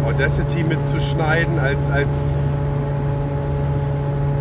[0.07, 2.45] Audacity mitzuschneiden als, als,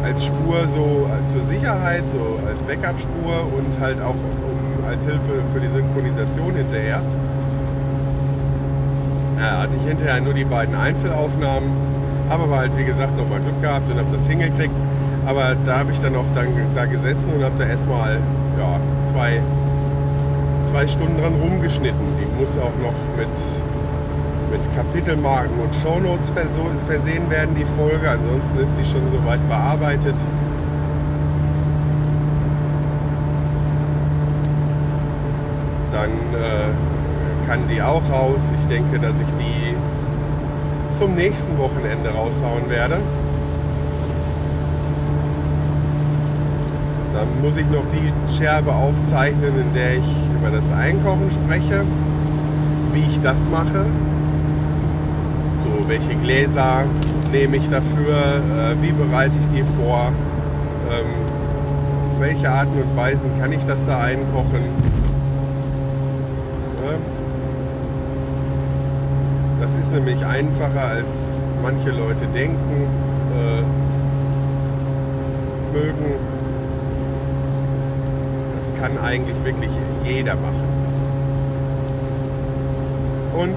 [0.04, 4.16] als Spur so als zur Sicherheit, so als Backup-Spur und halt auch
[5.06, 7.02] Hilfe für die Synchronisation hinterher.
[9.40, 11.70] Ja, hatte ich hinterher nur die beiden Einzelaufnahmen,
[12.30, 14.74] habe aber halt wie gesagt nochmal Glück gehabt und habe das hingekriegt.
[15.28, 18.18] Aber da habe ich dann auch dann da gesessen und habe da erstmal
[18.58, 18.80] ja,
[19.12, 19.42] zwei,
[20.64, 22.00] zwei Stunden dran rumgeschnitten.
[22.20, 23.28] Die muss auch noch mit,
[24.52, 26.32] mit Kapitelmarken und Shownotes
[26.88, 28.10] versehen werden, die Folge.
[28.10, 30.16] Ansonsten ist die schon soweit bearbeitet.
[35.92, 36.72] Dann äh,
[37.48, 38.52] kann die auch raus.
[38.60, 39.76] Ich denke, dass ich die
[40.98, 42.98] zum nächsten Wochenende raushauen werde.
[47.14, 51.84] Dann muss ich noch die Scherbe aufzeichnen, in der ich über das Einkochen spreche,
[52.94, 53.86] wie ich das mache.
[55.64, 56.84] So, welche Gläser
[57.32, 60.12] nehme ich dafür, äh, wie bereite ich die vor,
[60.92, 61.06] ähm,
[62.04, 64.62] auf welche Arten und Weisen kann ich das da einkochen.
[66.86, 66.98] Ja.
[69.60, 72.88] Das ist nämlich einfacher, als manche Leute denken,
[73.34, 73.62] äh,
[75.74, 76.18] mögen
[78.80, 79.72] kann eigentlich wirklich
[80.06, 80.68] jeder machen.
[83.38, 83.56] Und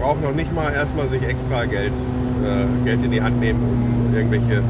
[0.00, 4.14] braucht noch nicht mal erstmal sich extra Geld, äh, Geld in die Hand nehmen, um
[4.14, 4.62] irgendwelche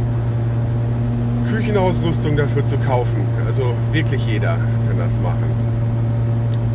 [1.48, 3.26] Küchenausrüstung dafür zu kaufen.
[3.46, 5.50] Also wirklich jeder kann das machen.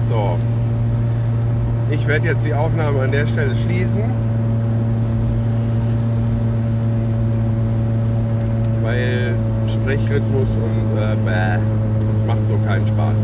[0.08, 0.38] So.
[1.94, 4.02] Ich werde jetzt die Aufnahme an der Stelle schließen.
[8.82, 9.36] Weil
[9.68, 11.60] Sprechrhythmus und äh, bäh,
[12.26, 13.20] macht so keinen Spaß.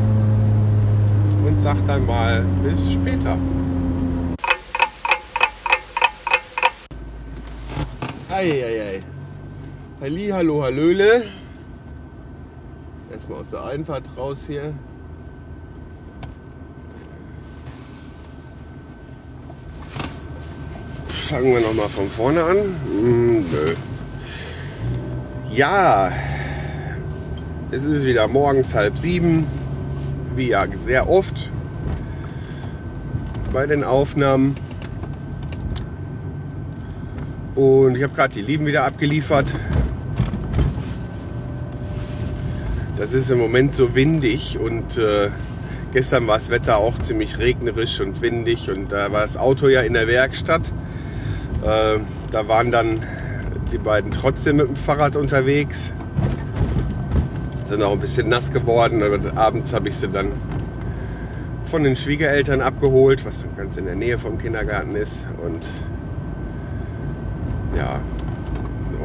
[1.48, 3.38] Und sag dann mal bis später.
[8.30, 9.00] Eieiei.
[10.00, 11.24] Halli, hallo, hallöle.
[13.12, 14.74] Erstmal aus der Einfahrt raus hier.
[21.30, 22.58] Fangen wir nochmal von vorne an.
[22.58, 23.76] Hm, nö.
[25.52, 26.12] Ja,
[27.70, 29.46] es ist wieder morgens halb sieben,
[30.36, 31.52] wie ja sehr oft
[33.54, 34.56] bei den Aufnahmen.
[37.54, 39.54] Und ich habe gerade die Lieben wieder abgeliefert.
[42.98, 45.30] Das ist im Moment so windig und äh,
[45.94, 49.82] gestern war das Wetter auch ziemlich regnerisch und windig und da war das Auto ja
[49.82, 50.72] in der Werkstatt.
[51.64, 52.00] Äh,
[52.32, 53.02] da waren dann
[53.72, 55.94] die beiden trotzdem mit dem Fahrrad unterwegs
[57.70, 60.32] sind auch ein bisschen nass geworden, aber abends habe ich sie dann
[61.64, 65.24] von den Schwiegereltern abgeholt, was ganz in der Nähe vom Kindergarten ist.
[65.46, 65.64] Und
[67.78, 68.02] ja,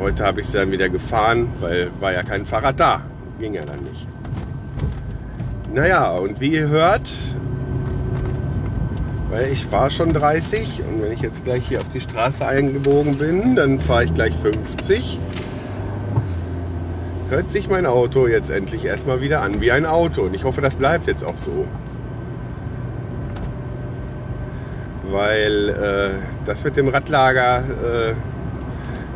[0.00, 3.02] heute habe ich sie dann wieder gefahren, weil war ja kein Fahrrad da.
[3.38, 4.08] Ging ja dann nicht.
[5.74, 7.10] Naja, und wie ihr hört,
[9.34, 13.18] Weil ich war schon 30 und wenn ich jetzt gleich hier auf die Straße eingebogen
[13.18, 15.18] bin, dann fahre ich gleich 50.
[17.30, 20.22] Hört sich mein Auto jetzt endlich erstmal wieder an wie ein Auto.
[20.22, 21.66] Und ich hoffe, das bleibt jetzt auch so.
[25.10, 28.14] Weil äh, das mit dem Radlager, äh,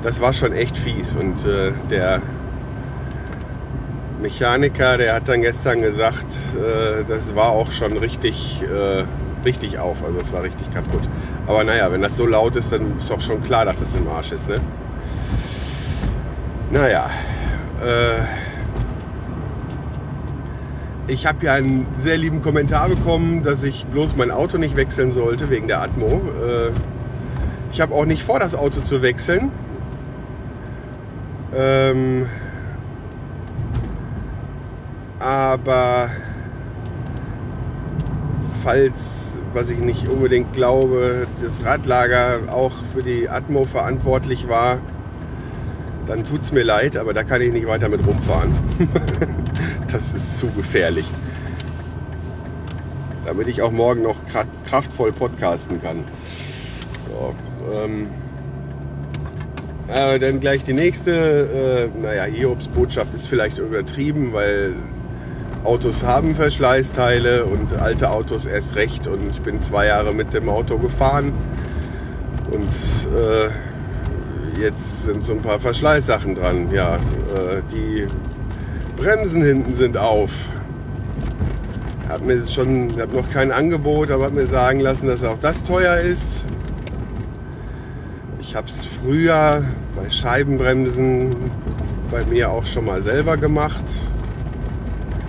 [0.03, 1.15] das war schon echt fies.
[1.15, 2.23] Und äh, der
[4.21, 6.27] Mechaniker, der hat dann gestern gesagt,
[6.57, 9.05] äh, das war auch schon richtig, äh,
[9.45, 10.05] richtig auf.
[10.05, 11.09] Also es war richtig kaputt.
[11.47, 14.09] Aber naja, wenn das so laut ist, dann ist doch schon klar, dass es im
[14.09, 14.49] Arsch ist.
[14.49, 14.61] Ne?
[16.71, 17.11] Naja.
[17.85, 18.23] Äh,
[21.11, 25.13] ich habe ja einen sehr lieben Kommentar bekommen, dass ich bloß mein Auto nicht wechseln
[25.13, 26.21] sollte wegen der Atmo.
[26.47, 26.71] Äh,
[27.73, 29.51] ich habe auch nicht vor, das Auto zu wechseln.
[31.55, 32.27] Ähm,
[35.19, 36.11] aber
[38.63, 44.81] falls, was ich nicht unbedingt glaube, das Radlager auch für die Atmo verantwortlich war,
[46.07, 48.55] dann tut es mir leid, aber da kann ich nicht weiter mit rumfahren.
[49.93, 51.07] das ist zu gefährlich.
[53.27, 54.17] Damit ich auch morgen noch
[54.65, 56.05] kraftvoll podcasten kann.
[57.07, 57.35] So,
[57.75, 58.07] ähm,
[59.89, 61.91] äh, dann gleich die nächste.
[61.95, 64.75] Äh, naja, Hiobs Botschaft ist vielleicht übertrieben, weil
[65.69, 69.07] Autos haben Verschleißteile und alte Autos erst recht.
[69.07, 71.35] Und ich bin zwei Jahre mit dem Auto gefahren.
[72.51, 72.73] Und
[73.15, 73.51] äh,
[74.59, 76.71] jetzt sind so ein paar Verschleißsachen dran.
[76.73, 78.07] Ja, äh, die
[78.97, 80.47] Bremsen hinten sind auf.
[82.09, 85.65] Hab mir schon, hab noch kein Angebot, aber hab mir sagen lassen, dass auch das
[85.65, 86.47] teuer ist.
[88.41, 89.63] Ich habe es früher
[89.95, 91.37] bei Scheibenbremsen
[92.11, 93.85] bei mir auch schon mal selber gemacht.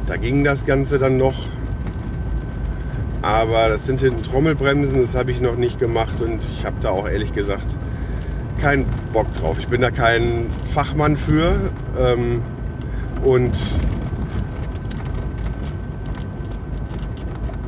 [0.09, 1.35] Da ging das Ganze dann noch.
[3.21, 6.89] Aber das sind hinten Trommelbremsen, das habe ich noch nicht gemacht und ich habe da
[6.89, 7.67] auch ehrlich gesagt
[8.59, 9.57] keinen Bock drauf.
[9.59, 11.53] Ich bin da kein Fachmann für.
[11.95, 12.41] Ähm,
[13.23, 13.55] und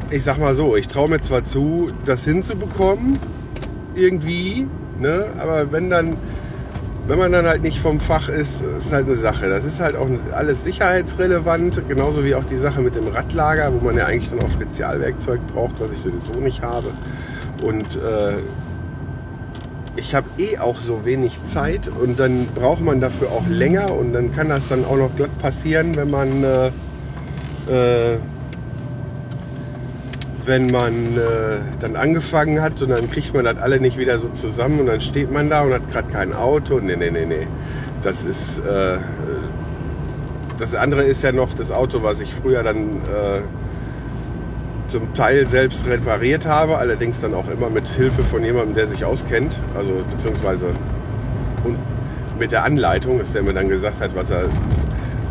[0.09, 3.19] ich sag mal so, ich traue mir zwar zu, das hinzubekommen,
[3.93, 4.65] irgendwie,
[4.99, 5.27] ne?
[5.39, 6.17] aber wenn dann,
[7.11, 9.49] wenn man dann halt nicht vom Fach ist, ist halt eine Sache.
[9.49, 13.83] Das ist halt auch alles sicherheitsrelevant, genauso wie auch die Sache mit dem Radlager, wo
[13.83, 16.93] man ja eigentlich dann auch Spezialwerkzeug braucht, was ich sowieso nicht habe.
[17.61, 18.35] Und äh,
[19.97, 24.13] ich habe eh auch so wenig Zeit und dann braucht man dafür auch länger und
[24.13, 26.67] dann kann das dann auch noch glatt passieren, wenn man äh,
[27.67, 28.19] äh,
[30.45, 34.29] wenn man äh, dann angefangen hat und dann kriegt man das alle nicht wieder so
[34.29, 36.79] zusammen und dann steht man da und hat gerade kein Auto.
[36.79, 37.47] Nee, nee, nee, nee.
[38.03, 38.97] Das ist äh,
[40.61, 43.41] das andere ist ja noch das Auto, was ich früher dann äh,
[44.87, 49.03] zum Teil selbst repariert habe, allerdings dann auch immer mit Hilfe von jemandem, der sich
[49.03, 50.67] auskennt, also beziehungsweise
[51.63, 51.77] und
[52.37, 54.45] mit der Anleitung, dass der mir dann gesagt hat, was er,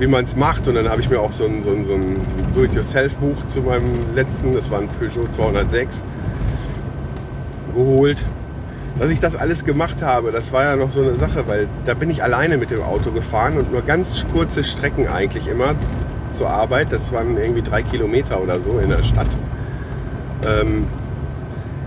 [0.01, 0.67] wie man es macht.
[0.67, 4.15] Und dann habe ich mir auch so ein, so ein, so ein Do-it-yourself-Buch zu meinem
[4.15, 6.03] letzten, das war ein Peugeot 206,
[7.75, 8.25] geholt.
[8.99, 11.95] Dass ich das alles gemacht habe, das war ja noch so eine Sache, weil da
[11.95, 15.77] bin ich alleine mit dem Auto gefahren und nur ganz kurze Strecken eigentlich immer
[16.33, 16.93] zur Arbeit.
[16.93, 19.37] Das waren irgendwie drei Kilometer oder so in der Stadt.
[20.45, 20.87] Ähm,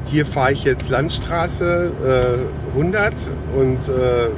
[0.05, 2.39] hier fahre ich jetzt Landstraße
[2.75, 3.13] äh, 100
[3.55, 4.29] und äh,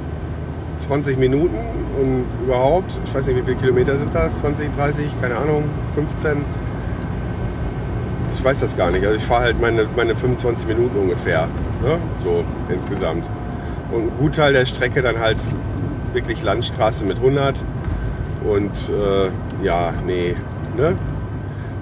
[0.78, 1.56] 20 Minuten
[2.00, 4.36] und überhaupt, ich weiß nicht, wie viele Kilometer sind das?
[4.38, 6.44] 20, 30, keine Ahnung, 15?
[8.34, 9.04] Ich weiß das gar nicht.
[9.04, 11.48] Also ich fahre halt meine, meine 25 Minuten ungefähr,
[11.82, 11.98] ne?
[12.22, 13.28] so insgesamt.
[13.90, 15.38] Und ein Gutteil der Strecke dann halt
[16.12, 17.62] wirklich Landstraße mit 100
[18.44, 20.34] und äh, ja, nee.
[20.76, 20.96] Ne?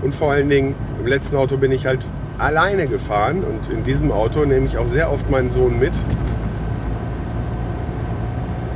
[0.02, 2.00] Und vor allen Dingen, im letzten Auto bin ich halt
[2.38, 5.92] alleine gefahren und in diesem Auto nehme ich auch sehr oft meinen Sohn mit.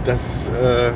[0.09, 0.91] Das äh,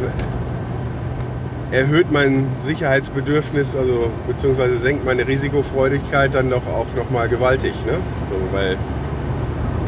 [1.76, 7.98] erhöht mein Sicherheitsbedürfnis, also beziehungsweise senkt meine Risikofreudigkeit dann doch auch nochmal gewaltig, ne?
[8.30, 8.78] So, weil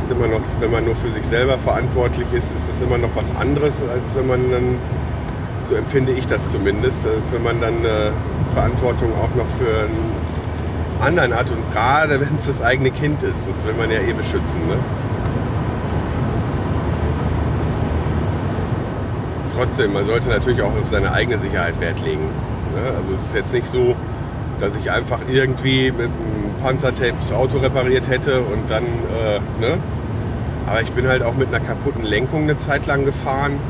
[0.02, 3.16] ist immer noch, wenn man nur für sich selber verantwortlich ist, ist das immer noch
[3.16, 4.76] was anderes, als wenn man dann
[5.62, 8.10] so empfinde ich das zumindest, als wenn man dann äh,
[8.52, 10.12] Verantwortung auch noch für einen
[11.00, 14.12] anderen hat und gerade wenn es das eigene Kind ist, das will man ja eh
[14.12, 14.60] beschützen.
[14.68, 14.76] Ne?
[19.54, 22.28] Trotzdem, man sollte natürlich auch auf seine eigene Sicherheit Wert legen.
[22.74, 22.96] Ne?
[22.96, 23.94] Also es ist jetzt nicht so,
[24.60, 29.78] dass ich einfach irgendwie mit einem Panzertape das Auto repariert hätte und dann, äh, ne?
[30.66, 33.60] Aber ich bin halt auch mit einer kaputten Lenkung eine Zeit lang gefahren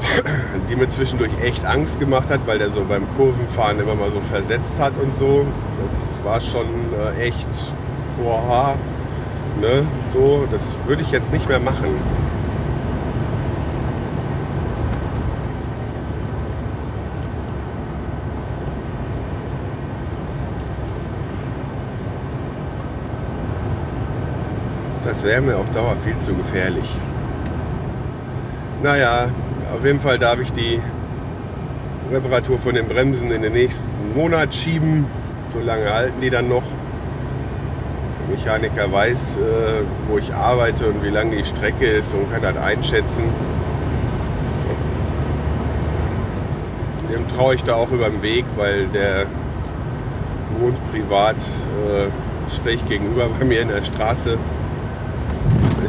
[0.68, 4.20] die mir zwischendurch echt Angst gemacht hat, weil der so beim Kurvenfahren immer mal so
[4.20, 5.46] versetzt hat und so.
[5.86, 6.66] Das war schon
[7.16, 7.48] äh, echt
[8.24, 8.74] oha,
[9.60, 9.82] ne,
[10.12, 11.88] so, das würde ich jetzt nicht mehr machen.
[25.10, 26.88] Das wäre mir auf Dauer viel zu gefährlich.
[28.80, 29.28] Naja,
[29.74, 30.80] auf jeden Fall darf ich die
[32.12, 35.06] Reparatur von den Bremsen in den nächsten Monat schieben.
[35.52, 36.62] So lange halten die dann noch.
[38.20, 39.40] Der Mechaniker weiß, äh,
[40.08, 43.24] wo ich arbeite und wie lang die Strecke ist und kann das einschätzen.
[47.12, 49.26] Dem traue ich da auch über den Weg, weil der
[50.60, 52.10] wohnt privat äh,
[52.54, 54.38] schräg gegenüber bei mir in der Straße.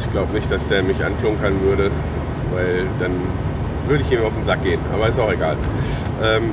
[0.02, 1.92] Ich glaube nicht, dass der mich anflunkern würde,
[2.52, 3.12] weil dann
[3.88, 4.80] würde ich ihm auf den Sack gehen.
[4.94, 5.56] Aber ist auch egal.
[6.24, 6.52] Ähm,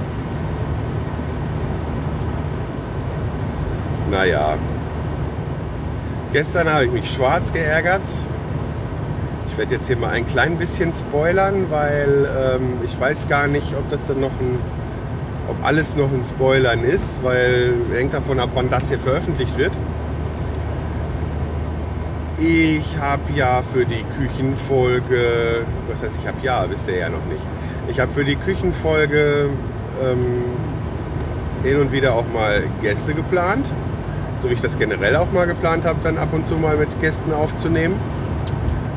[4.11, 4.57] naja.
[6.33, 8.03] Gestern habe ich mich schwarz geärgert.
[9.49, 13.75] Ich werde jetzt hier mal ein klein bisschen spoilern, weil ähm, ich weiß gar nicht,
[13.77, 14.61] ob das dann noch ein,
[15.49, 19.73] ob alles noch ein Spoilern ist, weil hängt davon ab, wann das hier veröffentlicht wird.
[22.41, 27.25] Ich habe ja für die Küchenfolge, was heißt ich habe ja, wisst ihr ja noch
[27.25, 27.43] nicht.
[27.89, 29.49] Ich habe für die Küchenfolge
[30.01, 30.45] ähm,
[31.65, 33.73] hin und wieder auch mal Gäste geplant,
[34.41, 37.01] so wie ich das generell auch mal geplant habe, dann ab und zu mal mit
[37.01, 37.97] Gästen aufzunehmen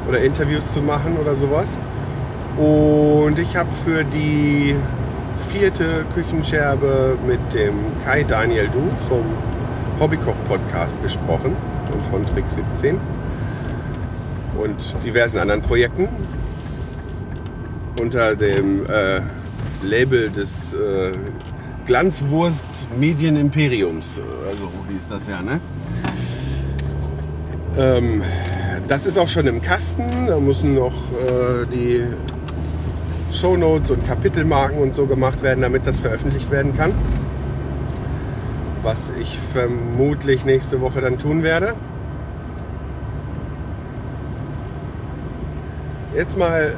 [0.07, 1.79] oder Interviews zu machen oder sowas.
[2.57, 4.75] Und ich habe für die
[5.49, 7.73] vierte Küchenscherbe mit dem
[8.05, 9.25] Kai Daniel Du vom
[9.99, 11.55] Hobbykoch Podcast gesprochen
[11.91, 12.99] und von Trick 17
[14.57, 16.07] und diversen anderen Projekten
[17.99, 19.21] unter dem äh,
[19.83, 21.11] Label des äh,
[21.85, 24.21] Glanzwurst Medienimperiums.
[24.47, 25.59] Also hieß das ja, ne?
[27.77, 28.23] Ähm,
[28.87, 30.27] das ist auch schon im Kasten.
[30.27, 32.03] Da müssen noch äh, die
[33.31, 36.93] Shownotes und Kapitelmarken und so gemacht werden, damit das veröffentlicht werden kann.
[38.83, 41.75] Was ich vermutlich nächste Woche dann tun werde.
[46.13, 46.75] Jetzt mal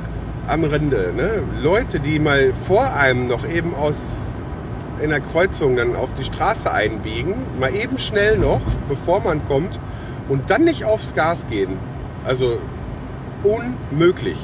[0.48, 1.12] am Rande.
[1.16, 1.44] Ne?
[1.60, 3.98] Leute, die mal vor einem noch eben aus
[5.02, 9.80] in der Kreuzung dann auf die Straße einbiegen, mal eben schnell noch, bevor man kommt
[10.30, 11.78] und dann nicht aufs Gas gehen.
[12.26, 12.60] Also
[13.44, 14.38] unmöglich.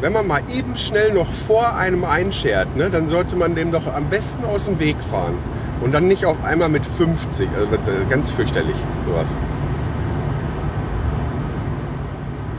[0.00, 3.86] Wenn man mal eben schnell noch vor einem einschert, ne, dann sollte man dem doch
[3.92, 5.34] am besten aus dem Weg fahren.
[5.80, 7.48] Und dann nicht auf einmal mit 50.
[7.56, 7.68] Also
[8.08, 9.36] ganz fürchterlich, sowas.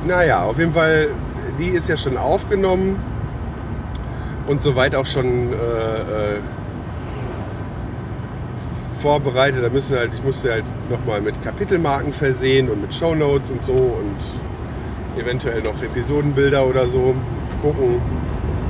[0.08, 1.10] Naja, auf jeden Fall,
[1.60, 2.97] die ist ja schon aufgenommen
[4.47, 6.39] und soweit auch schon äh, äh,
[8.99, 9.66] vorbereitet.
[9.66, 13.74] Da müssen halt, ich musste halt nochmal mit Kapitelmarken versehen und mit Shownotes und so
[13.74, 17.14] und eventuell noch Episodenbilder oder so
[17.62, 18.01] gucken.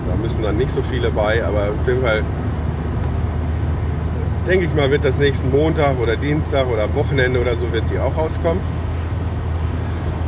[0.10, 2.24] Da müssen dann nicht so viele bei, aber auf jeden Fall
[4.48, 8.00] denke ich mal, wird das nächsten Montag oder Dienstag oder Wochenende oder so wird die
[8.00, 8.77] auch rauskommen.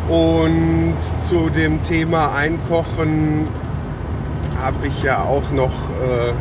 [0.10, 3.47] Und zu dem Thema Einkochen
[4.60, 6.34] habe ich ja auch noch äh,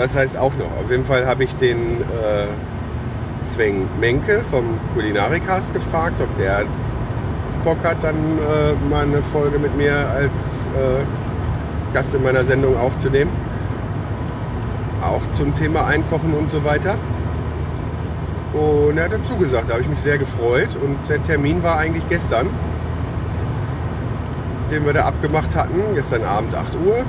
[0.00, 0.82] was heißt auch noch?
[0.82, 2.46] Auf jeden Fall habe ich den äh,
[3.40, 4.64] Sven Menke vom
[4.94, 6.64] Kulinarikast gefragt, ob der
[7.64, 12.78] Bock hat, dann äh, mal eine Folge mit mir als äh, Gast in meiner Sendung
[12.78, 13.30] aufzunehmen.
[15.02, 16.96] Auch zum Thema Einkochen und so weiter.
[18.52, 20.76] Und er hat dazu gesagt, da habe ich mich sehr gefreut.
[20.82, 22.48] Und der Termin war eigentlich gestern,
[24.70, 27.04] den wir da abgemacht hatten, gestern Abend 8 Uhr.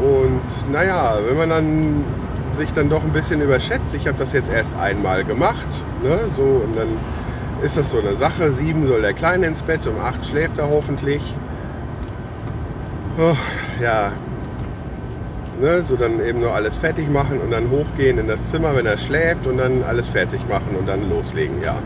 [0.00, 2.04] Und naja, wenn man dann
[2.52, 5.68] sich dann doch ein bisschen überschätzt, ich habe das jetzt erst einmal gemacht,
[6.02, 6.88] ne, so und dann
[7.62, 8.52] ist das so eine Sache.
[8.52, 11.34] Sieben soll der Kleine ins Bett, um acht schläft er hoffentlich.
[13.18, 13.36] Oh,
[13.82, 14.12] ja,
[15.60, 18.86] ne, so dann eben nur alles fertig machen und dann hochgehen in das Zimmer, wenn
[18.86, 21.78] er schläft und dann alles fertig machen und dann loslegen, ja.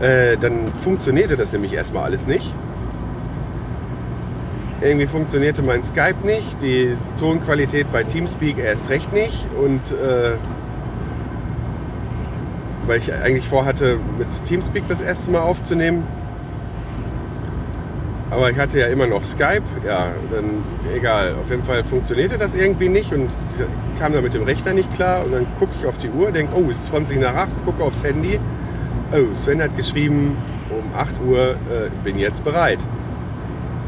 [0.00, 2.52] Äh, dann funktionierte das nämlich erstmal alles nicht.
[4.82, 10.36] Irgendwie funktionierte mein Skype nicht, die Tonqualität bei Teamspeak erst recht nicht und äh,
[12.86, 16.04] weil ich eigentlich vorhatte, mit Teamspeak das erste Mal aufzunehmen.
[18.30, 20.64] Aber ich hatte ja immer noch Skype, ja, dann
[20.94, 21.36] egal.
[21.40, 23.30] Auf jeden Fall funktionierte das irgendwie nicht und
[24.00, 26.52] kam da mit dem Rechner nicht klar und dann gucke ich auf die Uhr, denke,
[26.56, 28.40] oh, es ist 20 nach 8, gucke aufs Handy.
[29.12, 30.36] Oh, Sven hat geschrieben,
[30.70, 32.80] um 8 Uhr äh, bin jetzt bereit.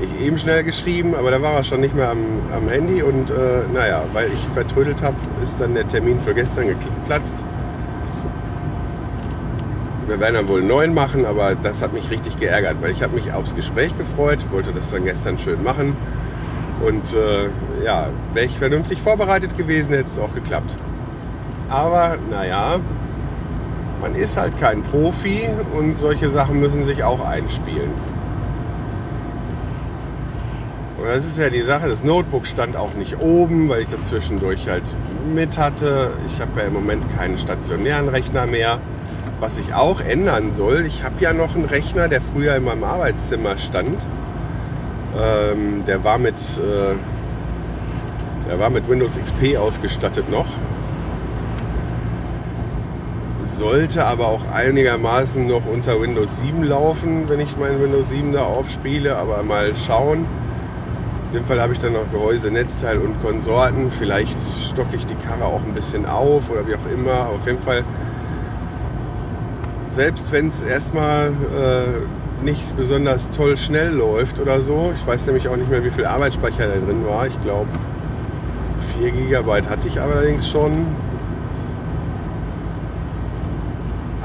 [0.01, 2.19] ich eben schnell geschrieben, aber da war er schon nicht mehr am,
[2.55, 6.69] am Handy und äh, naja, weil ich vertrödelt habe, ist dann der Termin für gestern
[6.69, 7.45] geplatzt.
[10.09, 13.15] Wir werden dann wohl neuen machen, aber das hat mich richtig geärgert, weil ich habe
[13.15, 15.95] mich aufs Gespräch gefreut, wollte das dann gestern schön machen
[16.85, 17.51] und äh,
[17.85, 20.75] ja, wäre ich vernünftig vorbereitet gewesen, hätte es auch geklappt.
[21.69, 22.81] Aber naja,
[24.01, 27.91] man ist halt kein Profi und solche Sachen müssen sich auch einspielen.
[30.97, 34.07] Und das ist ja die Sache, das Notebook stand auch nicht oben, weil ich das
[34.07, 34.85] zwischendurch halt
[35.35, 36.13] mit hatte.
[36.27, 38.81] Ich habe ja im Moment keinen stationären Rechner mehr.
[39.41, 42.83] Was sich auch ändern soll, ich habe ja noch einen Rechner, der früher in meinem
[42.83, 43.97] Arbeitszimmer stand.
[45.17, 46.95] Ähm, der war mit, äh,
[48.49, 50.47] der war mit Windows XP ausgestattet noch.
[53.45, 58.43] Sollte aber auch einigermaßen noch unter Windows 7 laufen, wenn ich meinen Windows 7 da
[58.43, 59.17] aufspiele.
[59.17, 60.27] Aber mal schauen.
[61.29, 63.91] Auf jeden Fall habe ich dann noch Gehäuse, Netzteil und Konsorten.
[63.91, 67.29] Vielleicht stocke ich die Karre auch ein bisschen auf oder wie auch immer.
[67.29, 67.85] Auf jeden Fall,
[69.99, 75.49] selbst wenn es erstmal äh, nicht besonders toll schnell läuft oder so, ich weiß nämlich
[75.49, 77.27] auch nicht mehr, wie viel Arbeitsspeicher da drin war.
[77.27, 77.67] Ich glaube,
[79.01, 80.87] 4 GB hatte ich allerdings schon.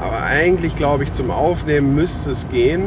[0.00, 2.84] Aber eigentlich glaube ich, zum Aufnehmen müsste es gehen.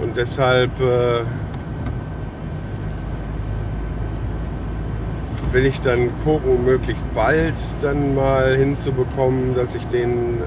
[0.00, 1.24] Und deshalb äh,
[5.50, 10.38] will ich dann gucken, möglichst bald dann mal hinzubekommen, dass ich den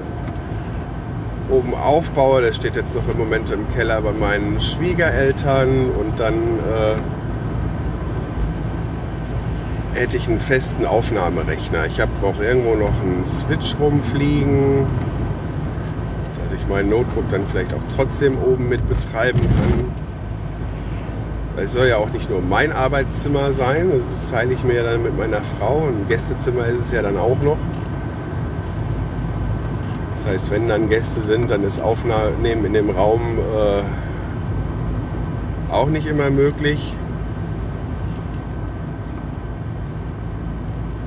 [1.50, 2.42] oben aufbaue.
[2.42, 6.96] Der steht jetzt noch im Moment im Keller bei meinen Schwiegereltern und dann äh,
[9.98, 11.86] hätte ich einen festen Aufnahmerechner.
[11.86, 14.86] Ich habe auch irgendwo noch einen Switch rumfliegen,
[16.40, 19.92] dass ich mein Notebook dann vielleicht auch trotzdem oben mit betreiben kann.
[21.56, 25.18] Es soll ja auch nicht nur mein Arbeitszimmer sein, das teile ich mir dann mit
[25.18, 25.88] meiner Frau.
[25.88, 27.58] Ein Gästezimmer ist es ja dann auch noch.
[30.28, 33.82] Das heißt, wenn dann Gäste sind, dann ist Aufnehmen in dem Raum äh,
[35.72, 36.94] auch nicht immer möglich.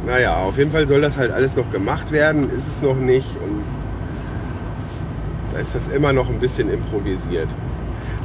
[0.07, 3.35] Naja, auf jeden Fall soll das halt alles noch gemacht werden, ist es noch nicht.
[3.35, 3.61] Und
[5.53, 7.55] da ist das immer noch ein bisschen improvisiert.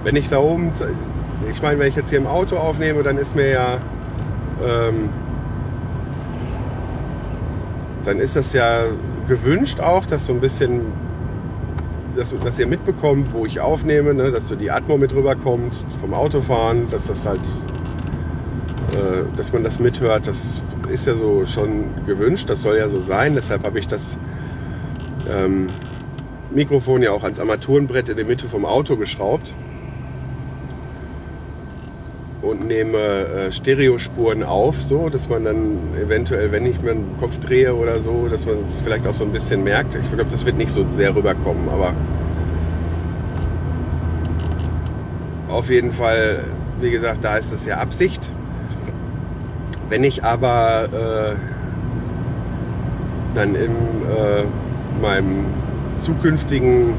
[0.03, 0.73] Wenn ich da oben
[1.53, 3.75] ich meine, wenn ich jetzt hier im Auto aufnehme, dann ist mir ja,
[4.67, 5.11] ähm,
[8.03, 8.85] dann ist das ja
[9.27, 10.83] gewünscht auch, dass so ein bisschen,
[12.15, 14.31] dass, dass ihr mitbekommt, wo ich aufnehme, ne?
[14.31, 17.41] dass so die Atmo mit rüberkommt vom Autofahren, dass das halt,
[18.93, 23.01] äh, dass man das mithört, das ist ja so schon gewünscht, das soll ja so
[23.01, 24.19] sein, deshalb habe ich das
[25.29, 25.67] ähm,
[26.51, 29.53] Mikrofon ja auch ans Armaturenbrett in der Mitte vom Auto geschraubt
[32.47, 37.39] und nehme äh, Stereospuren auf, so dass man dann eventuell, wenn ich mir den Kopf
[37.39, 39.95] drehe oder so, dass man es vielleicht auch so ein bisschen merkt.
[39.95, 41.95] Ich glaube, das wird nicht so sehr rüberkommen, aber
[45.49, 46.45] auf jeden Fall,
[46.81, 48.33] wie gesagt, da ist es ja Absicht.
[49.89, 51.35] Wenn ich aber äh,
[53.35, 54.45] dann in äh,
[55.01, 55.47] meinem
[55.99, 56.95] zukünftigen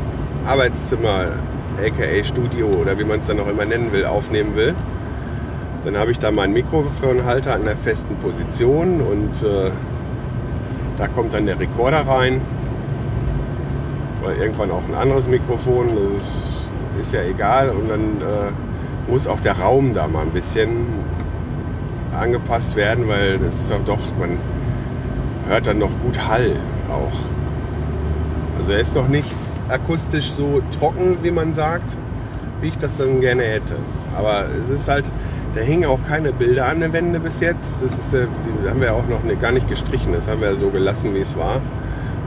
[0.45, 1.33] Arbeitszimmer,
[1.77, 4.73] aka Studio oder wie man es dann auch immer nennen will, aufnehmen will,
[5.83, 9.71] dann habe ich da meinen Mikrofonhalter an der festen Position und äh,
[10.97, 12.41] da kommt dann der Rekorder rein.
[14.23, 17.69] Oder irgendwann auch ein anderes Mikrofon, das ist ja egal.
[17.69, 20.87] Und dann äh, muss auch der Raum da mal ein bisschen
[22.13, 24.39] angepasst werden, weil das ist doch, man
[25.47, 26.55] hört dann noch gut Hall
[26.89, 27.17] auch.
[28.59, 29.31] Also er ist noch nicht
[29.69, 31.95] akustisch so trocken, wie man sagt,
[32.61, 33.75] wie ich das dann gerne hätte.
[34.17, 35.05] Aber es ist halt,
[35.53, 37.81] da hingen auch keine Bilder an den Wänden bis jetzt.
[37.81, 38.27] Das ist, äh,
[38.69, 40.13] haben wir auch noch gar nicht gestrichen.
[40.13, 41.61] Das haben wir so gelassen, wie es war.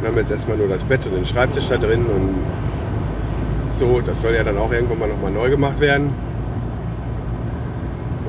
[0.01, 2.35] Wir haben jetzt erstmal nur das Bett und den Schreibtisch da drin und
[3.73, 4.01] so.
[4.01, 6.12] Das soll ja dann auch irgendwann mal nochmal neu gemacht werden.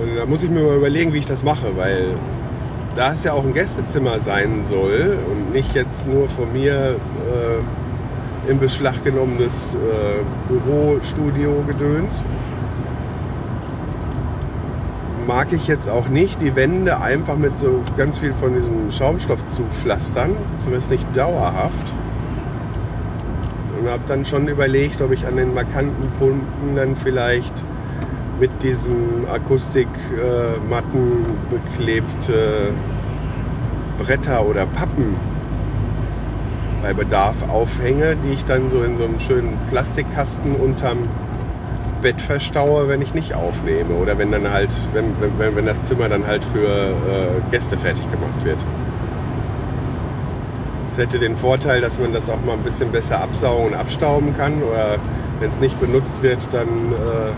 [0.02, 2.16] Und da muss ich mir mal überlegen, wie ich das mache, weil
[2.96, 6.96] da es ja auch ein Gästezimmer sein soll und nicht jetzt nur von mir
[7.28, 12.26] äh, in Beschlag genommenes äh, Bürostudio-Gedöns,
[15.28, 19.48] mag ich jetzt auch nicht, die Wände einfach mit so ganz viel von diesem Schaumstoff
[19.50, 21.94] zu pflastern, zumindest nicht dauerhaft.
[23.80, 27.66] Und habe dann schon überlegt, ob ich an den markanten Punkten dann vielleicht
[28.40, 32.72] mit diesem Akustikmatten äh, beklebte
[33.98, 35.16] Bretter oder Pappen
[36.82, 41.08] bei Bedarf aufhänge, die ich dann so in so einem schönen Plastikkasten unterm
[42.02, 43.95] Bett verstaue, wenn ich nicht aufnehme.
[43.95, 48.10] Oder wenn dann halt, wenn, wenn, wenn das Zimmer dann halt für äh, Gäste fertig
[48.12, 48.58] gemacht wird.
[50.91, 54.36] Es hätte den Vorteil, dass man das auch mal ein bisschen besser absaugen und abstauben
[54.36, 54.62] kann.
[54.64, 54.97] Oder
[55.39, 57.32] wenn es nicht benutzt wird, dann äh,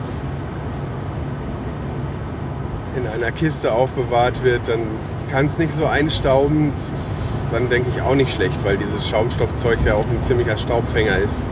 [2.98, 4.82] in einer Kiste aufbewahrt wird, dann
[5.30, 6.72] kann es nicht so einstauben.
[6.76, 10.58] Das ist dann denke ich auch nicht schlecht, weil dieses Schaumstoffzeug ja auch ein ziemlicher
[10.58, 11.46] Staubfänger ist.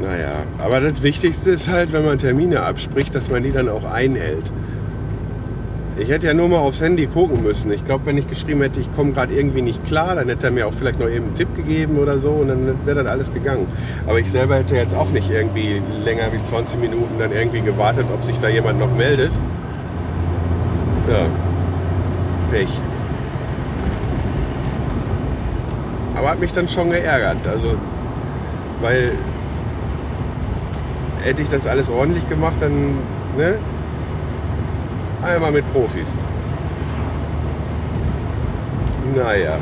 [0.00, 0.42] Naja,
[0.72, 4.50] aber das Wichtigste ist halt, wenn man Termine abspricht, dass man die dann auch einhält.
[5.98, 7.70] Ich hätte ja nur mal aufs Handy gucken müssen.
[7.70, 10.50] Ich glaube, wenn ich geschrieben hätte, ich komme gerade irgendwie nicht klar, dann hätte er
[10.50, 13.34] mir auch vielleicht noch eben einen Tipp gegeben oder so und dann wäre das alles
[13.34, 13.66] gegangen.
[14.06, 18.06] Aber ich selber hätte jetzt auch nicht irgendwie länger wie 20 Minuten dann irgendwie gewartet,
[18.10, 19.32] ob sich da jemand noch meldet.
[21.10, 21.26] Ja,
[22.50, 22.70] Pech.
[26.16, 27.46] Aber hat mich dann schon geärgert.
[27.46, 27.74] Also,
[28.80, 29.12] weil
[31.22, 32.98] hätte ich das alles ordentlich gemacht, dann
[33.36, 33.58] ne,
[35.22, 36.16] einmal mit Profis.
[39.14, 39.58] Naja.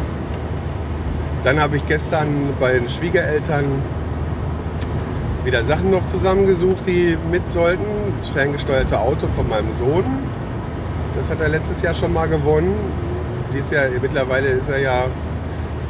[1.42, 3.64] Dann habe ich gestern bei den Schwiegereltern
[5.44, 7.84] wieder Sachen noch zusammengesucht, die mit sollten.
[8.20, 10.04] Das ferngesteuerte Auto von meinem Sohn.
[11.16, 12.74] Das hat er letztes Jahr schon mal gewonnen.
[13.54, 15.06] Dies Jahr, mittlerweile ist er ja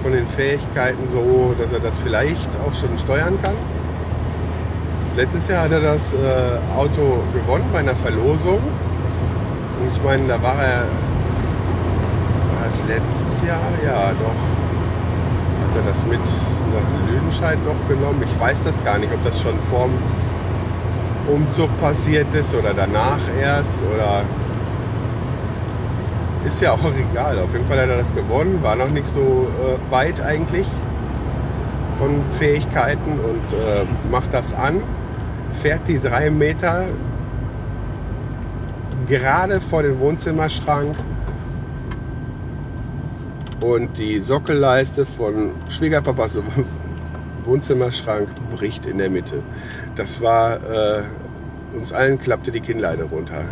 [0.02, 3.54] von den Fähigkeiten so, dass er das vielleicht auch schon steuern kann.
[5.16, 6.16] Letztes Jahr hat er das äh,
[6.76, 8.58] Auto gewonnen bei einer Verlosung.
[8.58, 10.84] Und ich meine, da war er.
[12.54, 13.58] War es letztes Jahr?
[13.84, 14.40] Ja, doch.
[15.66, 18.22] Hat er das mit nach Lüdenscheid noch genommen?
[18.24, 19.90] Ich weiß das gar nicht, ob das schon vorm
[21.26, 24.22] Umzug passiert ist oder danach erst oder.
[26.46, 26.78] Ist ja auch
[27.12, 27.40] egal.
[27.40, 28.60] Auf jeden Fall hat er das gewonnen.
[28.62, 30.68] War noch nicht so äh, weit eigentlich
[31.98, 34.82] von Fähigkeiten und äh, macht das an.
[35.54, 36.86] Fährt die drei Meter
[39.06, 40.94] gerade vor den Wohnzimmerschrank
[43.60, 46.38] und die Sockelleiste von Schwiegerpapas
[47.44, 49.42] Wohnzimmerschrank bricht in der Mitte.
[49.96, 51.02] Das war, äh,
[51.74, 53.42] uns allen klappte die Kinnleine runter.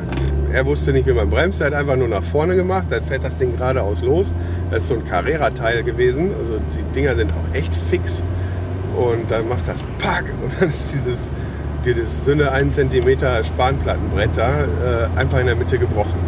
[0.52, 3.24] Er wusste nicht, wie man bremst, er hat einfach nur nach vorne gemacht, dann fährt
[3.24, 4.32] das Ding geradeaus los.
[4.70, 8.22] Das ist so ein Carrera-Teil gewesen, also die Dinger sind auch echt fix.
[8.96, 11.30] Und dann macht das Pack und dann ist dieses,
[11.94, 16.20] dieses dünne 1 cm Spanplattenbrett da äh, einfach in der Mitte gebrochen.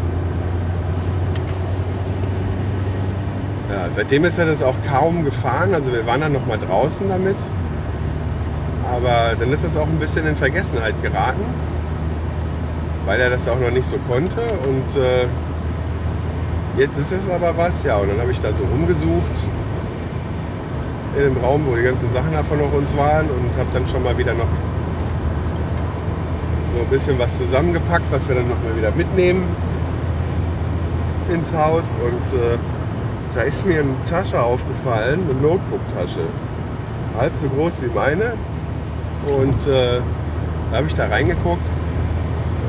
[3.70, 5.74] Ja, seitdem ist er das auch kaum gefahren.
[5.74, 7.36] Also wir waren dann noch mal draußen damit.
[8.84, 11.44] Aber dann ist das auch ein bisschen in Vergessenheit geraten,
[13.06, 14.40] weil er das auch noch nicht so konnte.
[14.64, 15.26] Und äh,
[16.76, 17.96] jetzt ist es aber was, ja.
[17.98, 19.48] Und dann habe ich da so rumgesucht
[21.16, 24.02] in dem Raum, wo die ganzen Sachen davon noch uns waren und habe dann schon
[24.02, 24.48] mal wieder noch
[26.82, 29.44] ein bisschen was zusammengepackt, was wir dann noch mal wieder mitnehmen
[31.32, 31.96] ins Haus.
[32.02, 32.58] Und äh,
[33.34, 36.20] da ist mir eine Tasche aufgefallen, eine Notebook-Tasche.
[37.18, 38.34] Halb so groß wie meine.
[39.26, 40.00] Und äh,
[40.70, 41.70] da habe ich da reingeguckt.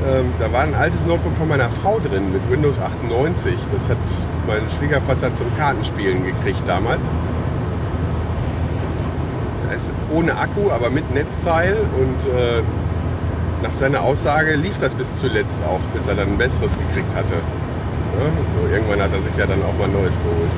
[0.06, 3.54] Ähm, da war ein altes Notebook von meiner Frau drin mit Windows 98.
[3.72, 3.98] Das hat
[4.46, 7.08] mein Schwiegervater zum Kartenspielen gekriegt damals.
[9.70, 11.76] Das ist ohne Akku, aber mit Netzteil.
[11.98, 12.62] Und äh,
[13.62, 17.34] nach seiner Aussage lief das bis zuletzt auch, bis er dann ein besseres gekriegt hatte.
[17.34, 18.26] Ja,
[18.60, 20.50] so, irgendwann hat er sich ja dann auch mal ein neues geholt.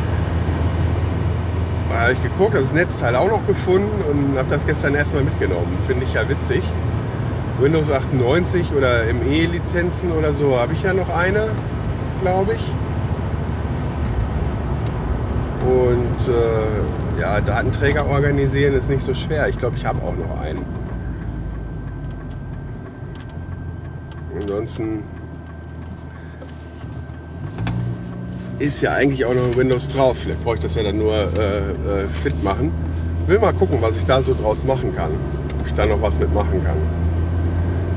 [1.90, 5.22] Da habe ich geguckt, habe das Netzteil auch noch gefunden und habe das gestern erstmal
[5.22, 5.78] mitgenommen.
[5.86, 6.64] Finde ich ja witzig.
[7.60, 11.50] Windows 98 oder ME-Lizenzen oder so habe ich ja noch eine,
[12.20, 12.72] glaube ich.
[15.64, 19.48] Und äh, ja, Datenträger organisieren ist nicht so schwer.
[19.48, 20.73] Ich glaube, ich habe auch noch einen.
[24.54, 25.02] Ansonsten
[28.60, 30.18] ist ja eigentlich auch noch Windows drauf.
[30.18, 32.72] Vielleicht brauche ich das ja dann nur äh, äh, fit machen.
[33.26, 35.10] Will mal gucken, was ich da so draus machen kann.
[35.60, 36.76] Ob ich da noch was mitmachen kann.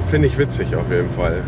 [0.07, 1.43] Finde ich witzig auf jeden Fall.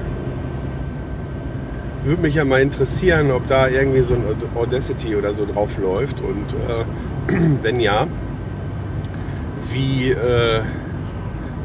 [2.04, 4.24] Würde mich ja mal interessieren, ob da irgendwie so ein
[4.56, 6.22] Audacity oder so drauf läuft.
[6.22, 8.08] Und äh, wenn ja,
[9.72, 10.62] wie, äh,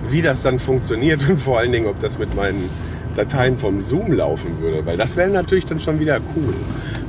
[0.09, 2.69] wie das dann funktioniert und vor allen Dingen, ob das mit meinen
[3.17, 4.85] Dateien vom Zoom laufen würde.
[4.87, 6.55] Weil das wäre natürlich dann schon wieder cool.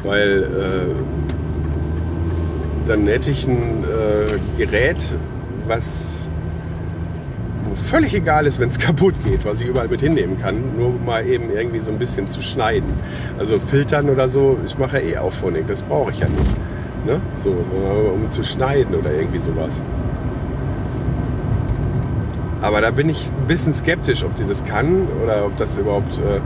[0.03, 0.47] Weil äh,
[2.87, 4.97] dann hätte ich ein äh, Gerät,
[5.67, 6.29] was
[7.75, 11.25] völlig egal ist, wenn es kaputt geht, was ich überall mit hinnehmen kann, nur mal
[11.25, 12.93] eben irgendwie so ein bisschen zu schneiden.
[13.37, 16.55] Also filtern oder so, ich mache ja eh Auphonic, das brauche ich ja nicht.
[17.05, 17.21] Ne?
[17.43, 19.81] So, um zu schneiden oder irgendwie sowas.
[22.65, 26.17] Aber da bin ich ein bisschen skeptisch, ob die das kann oder ob das überhaupt.
[26.17, 26.41] Äh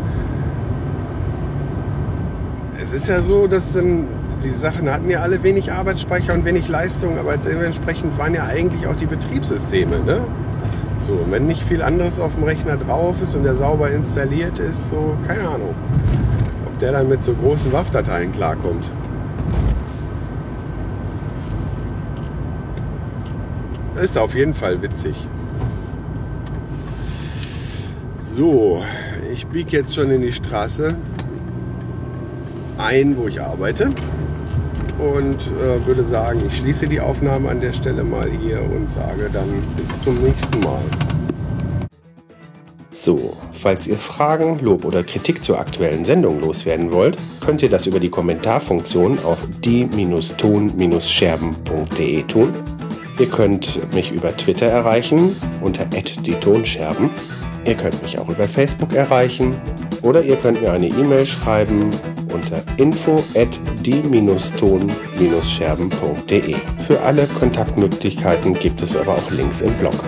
[2.82, 4.06] es ist ja so, dass dann
[4.44, 8.86] die Sachen hatten ja alle wenig Arbeitsspeicher und wenig Leistung, aber dementsprechend waren ja eigentlich
[8.86, 10.00] auch die Betriebssysteme.
[10.00, 10.20] Ne?
[10.98, 14.60] So, und wenn nicht viel anderes auf dem Rechner drauf ist und der sauber installiert
[14.60, 15.74] ist, so, keine Ahnung,
[16.66, 18.92] ob der dann mit so großen WAF-Dateien klarkommt.
[24.02, 25.30] Ist auf jeden Fall witzig.
[28.40, 28.82] So,
[29.34, 30.96] ich biege jetzt schon in die Straße
[32.78, 33.90] ein, wo ich arbeite.
[34.98, 39.30] Und äh, würde sagen, ich schließe die Aufnahme an der Stelle mal hier und sage
[39.34, 40.80] dann bis zum nächsten Mal.
[42.92, 47.88] So, falls ihr Fragen, Lob oder Kritik zur aktuellen Sendung loswerden wollt, könnt ihr das
[47.88, 52.54] über die Kommentarfunktion auf die-ton-scherben.de tun.
[53.20, 57.10] Ihr könnt mich über Twitter erreichen unter die Tonscherben.
[57.66, 59.54] Ihr könnt mich auch über Facebook erreichen
[60.02, 61.90] oder ihr könnt mir eine E-Mail schreiben
[62.34, 63.50] unter info at
[63.86, 66.56] die-ton-scherben.de.
[66.88, 70.02] Für alle Kontaktmöglichkeiten gibt es aber auch Links im Blog.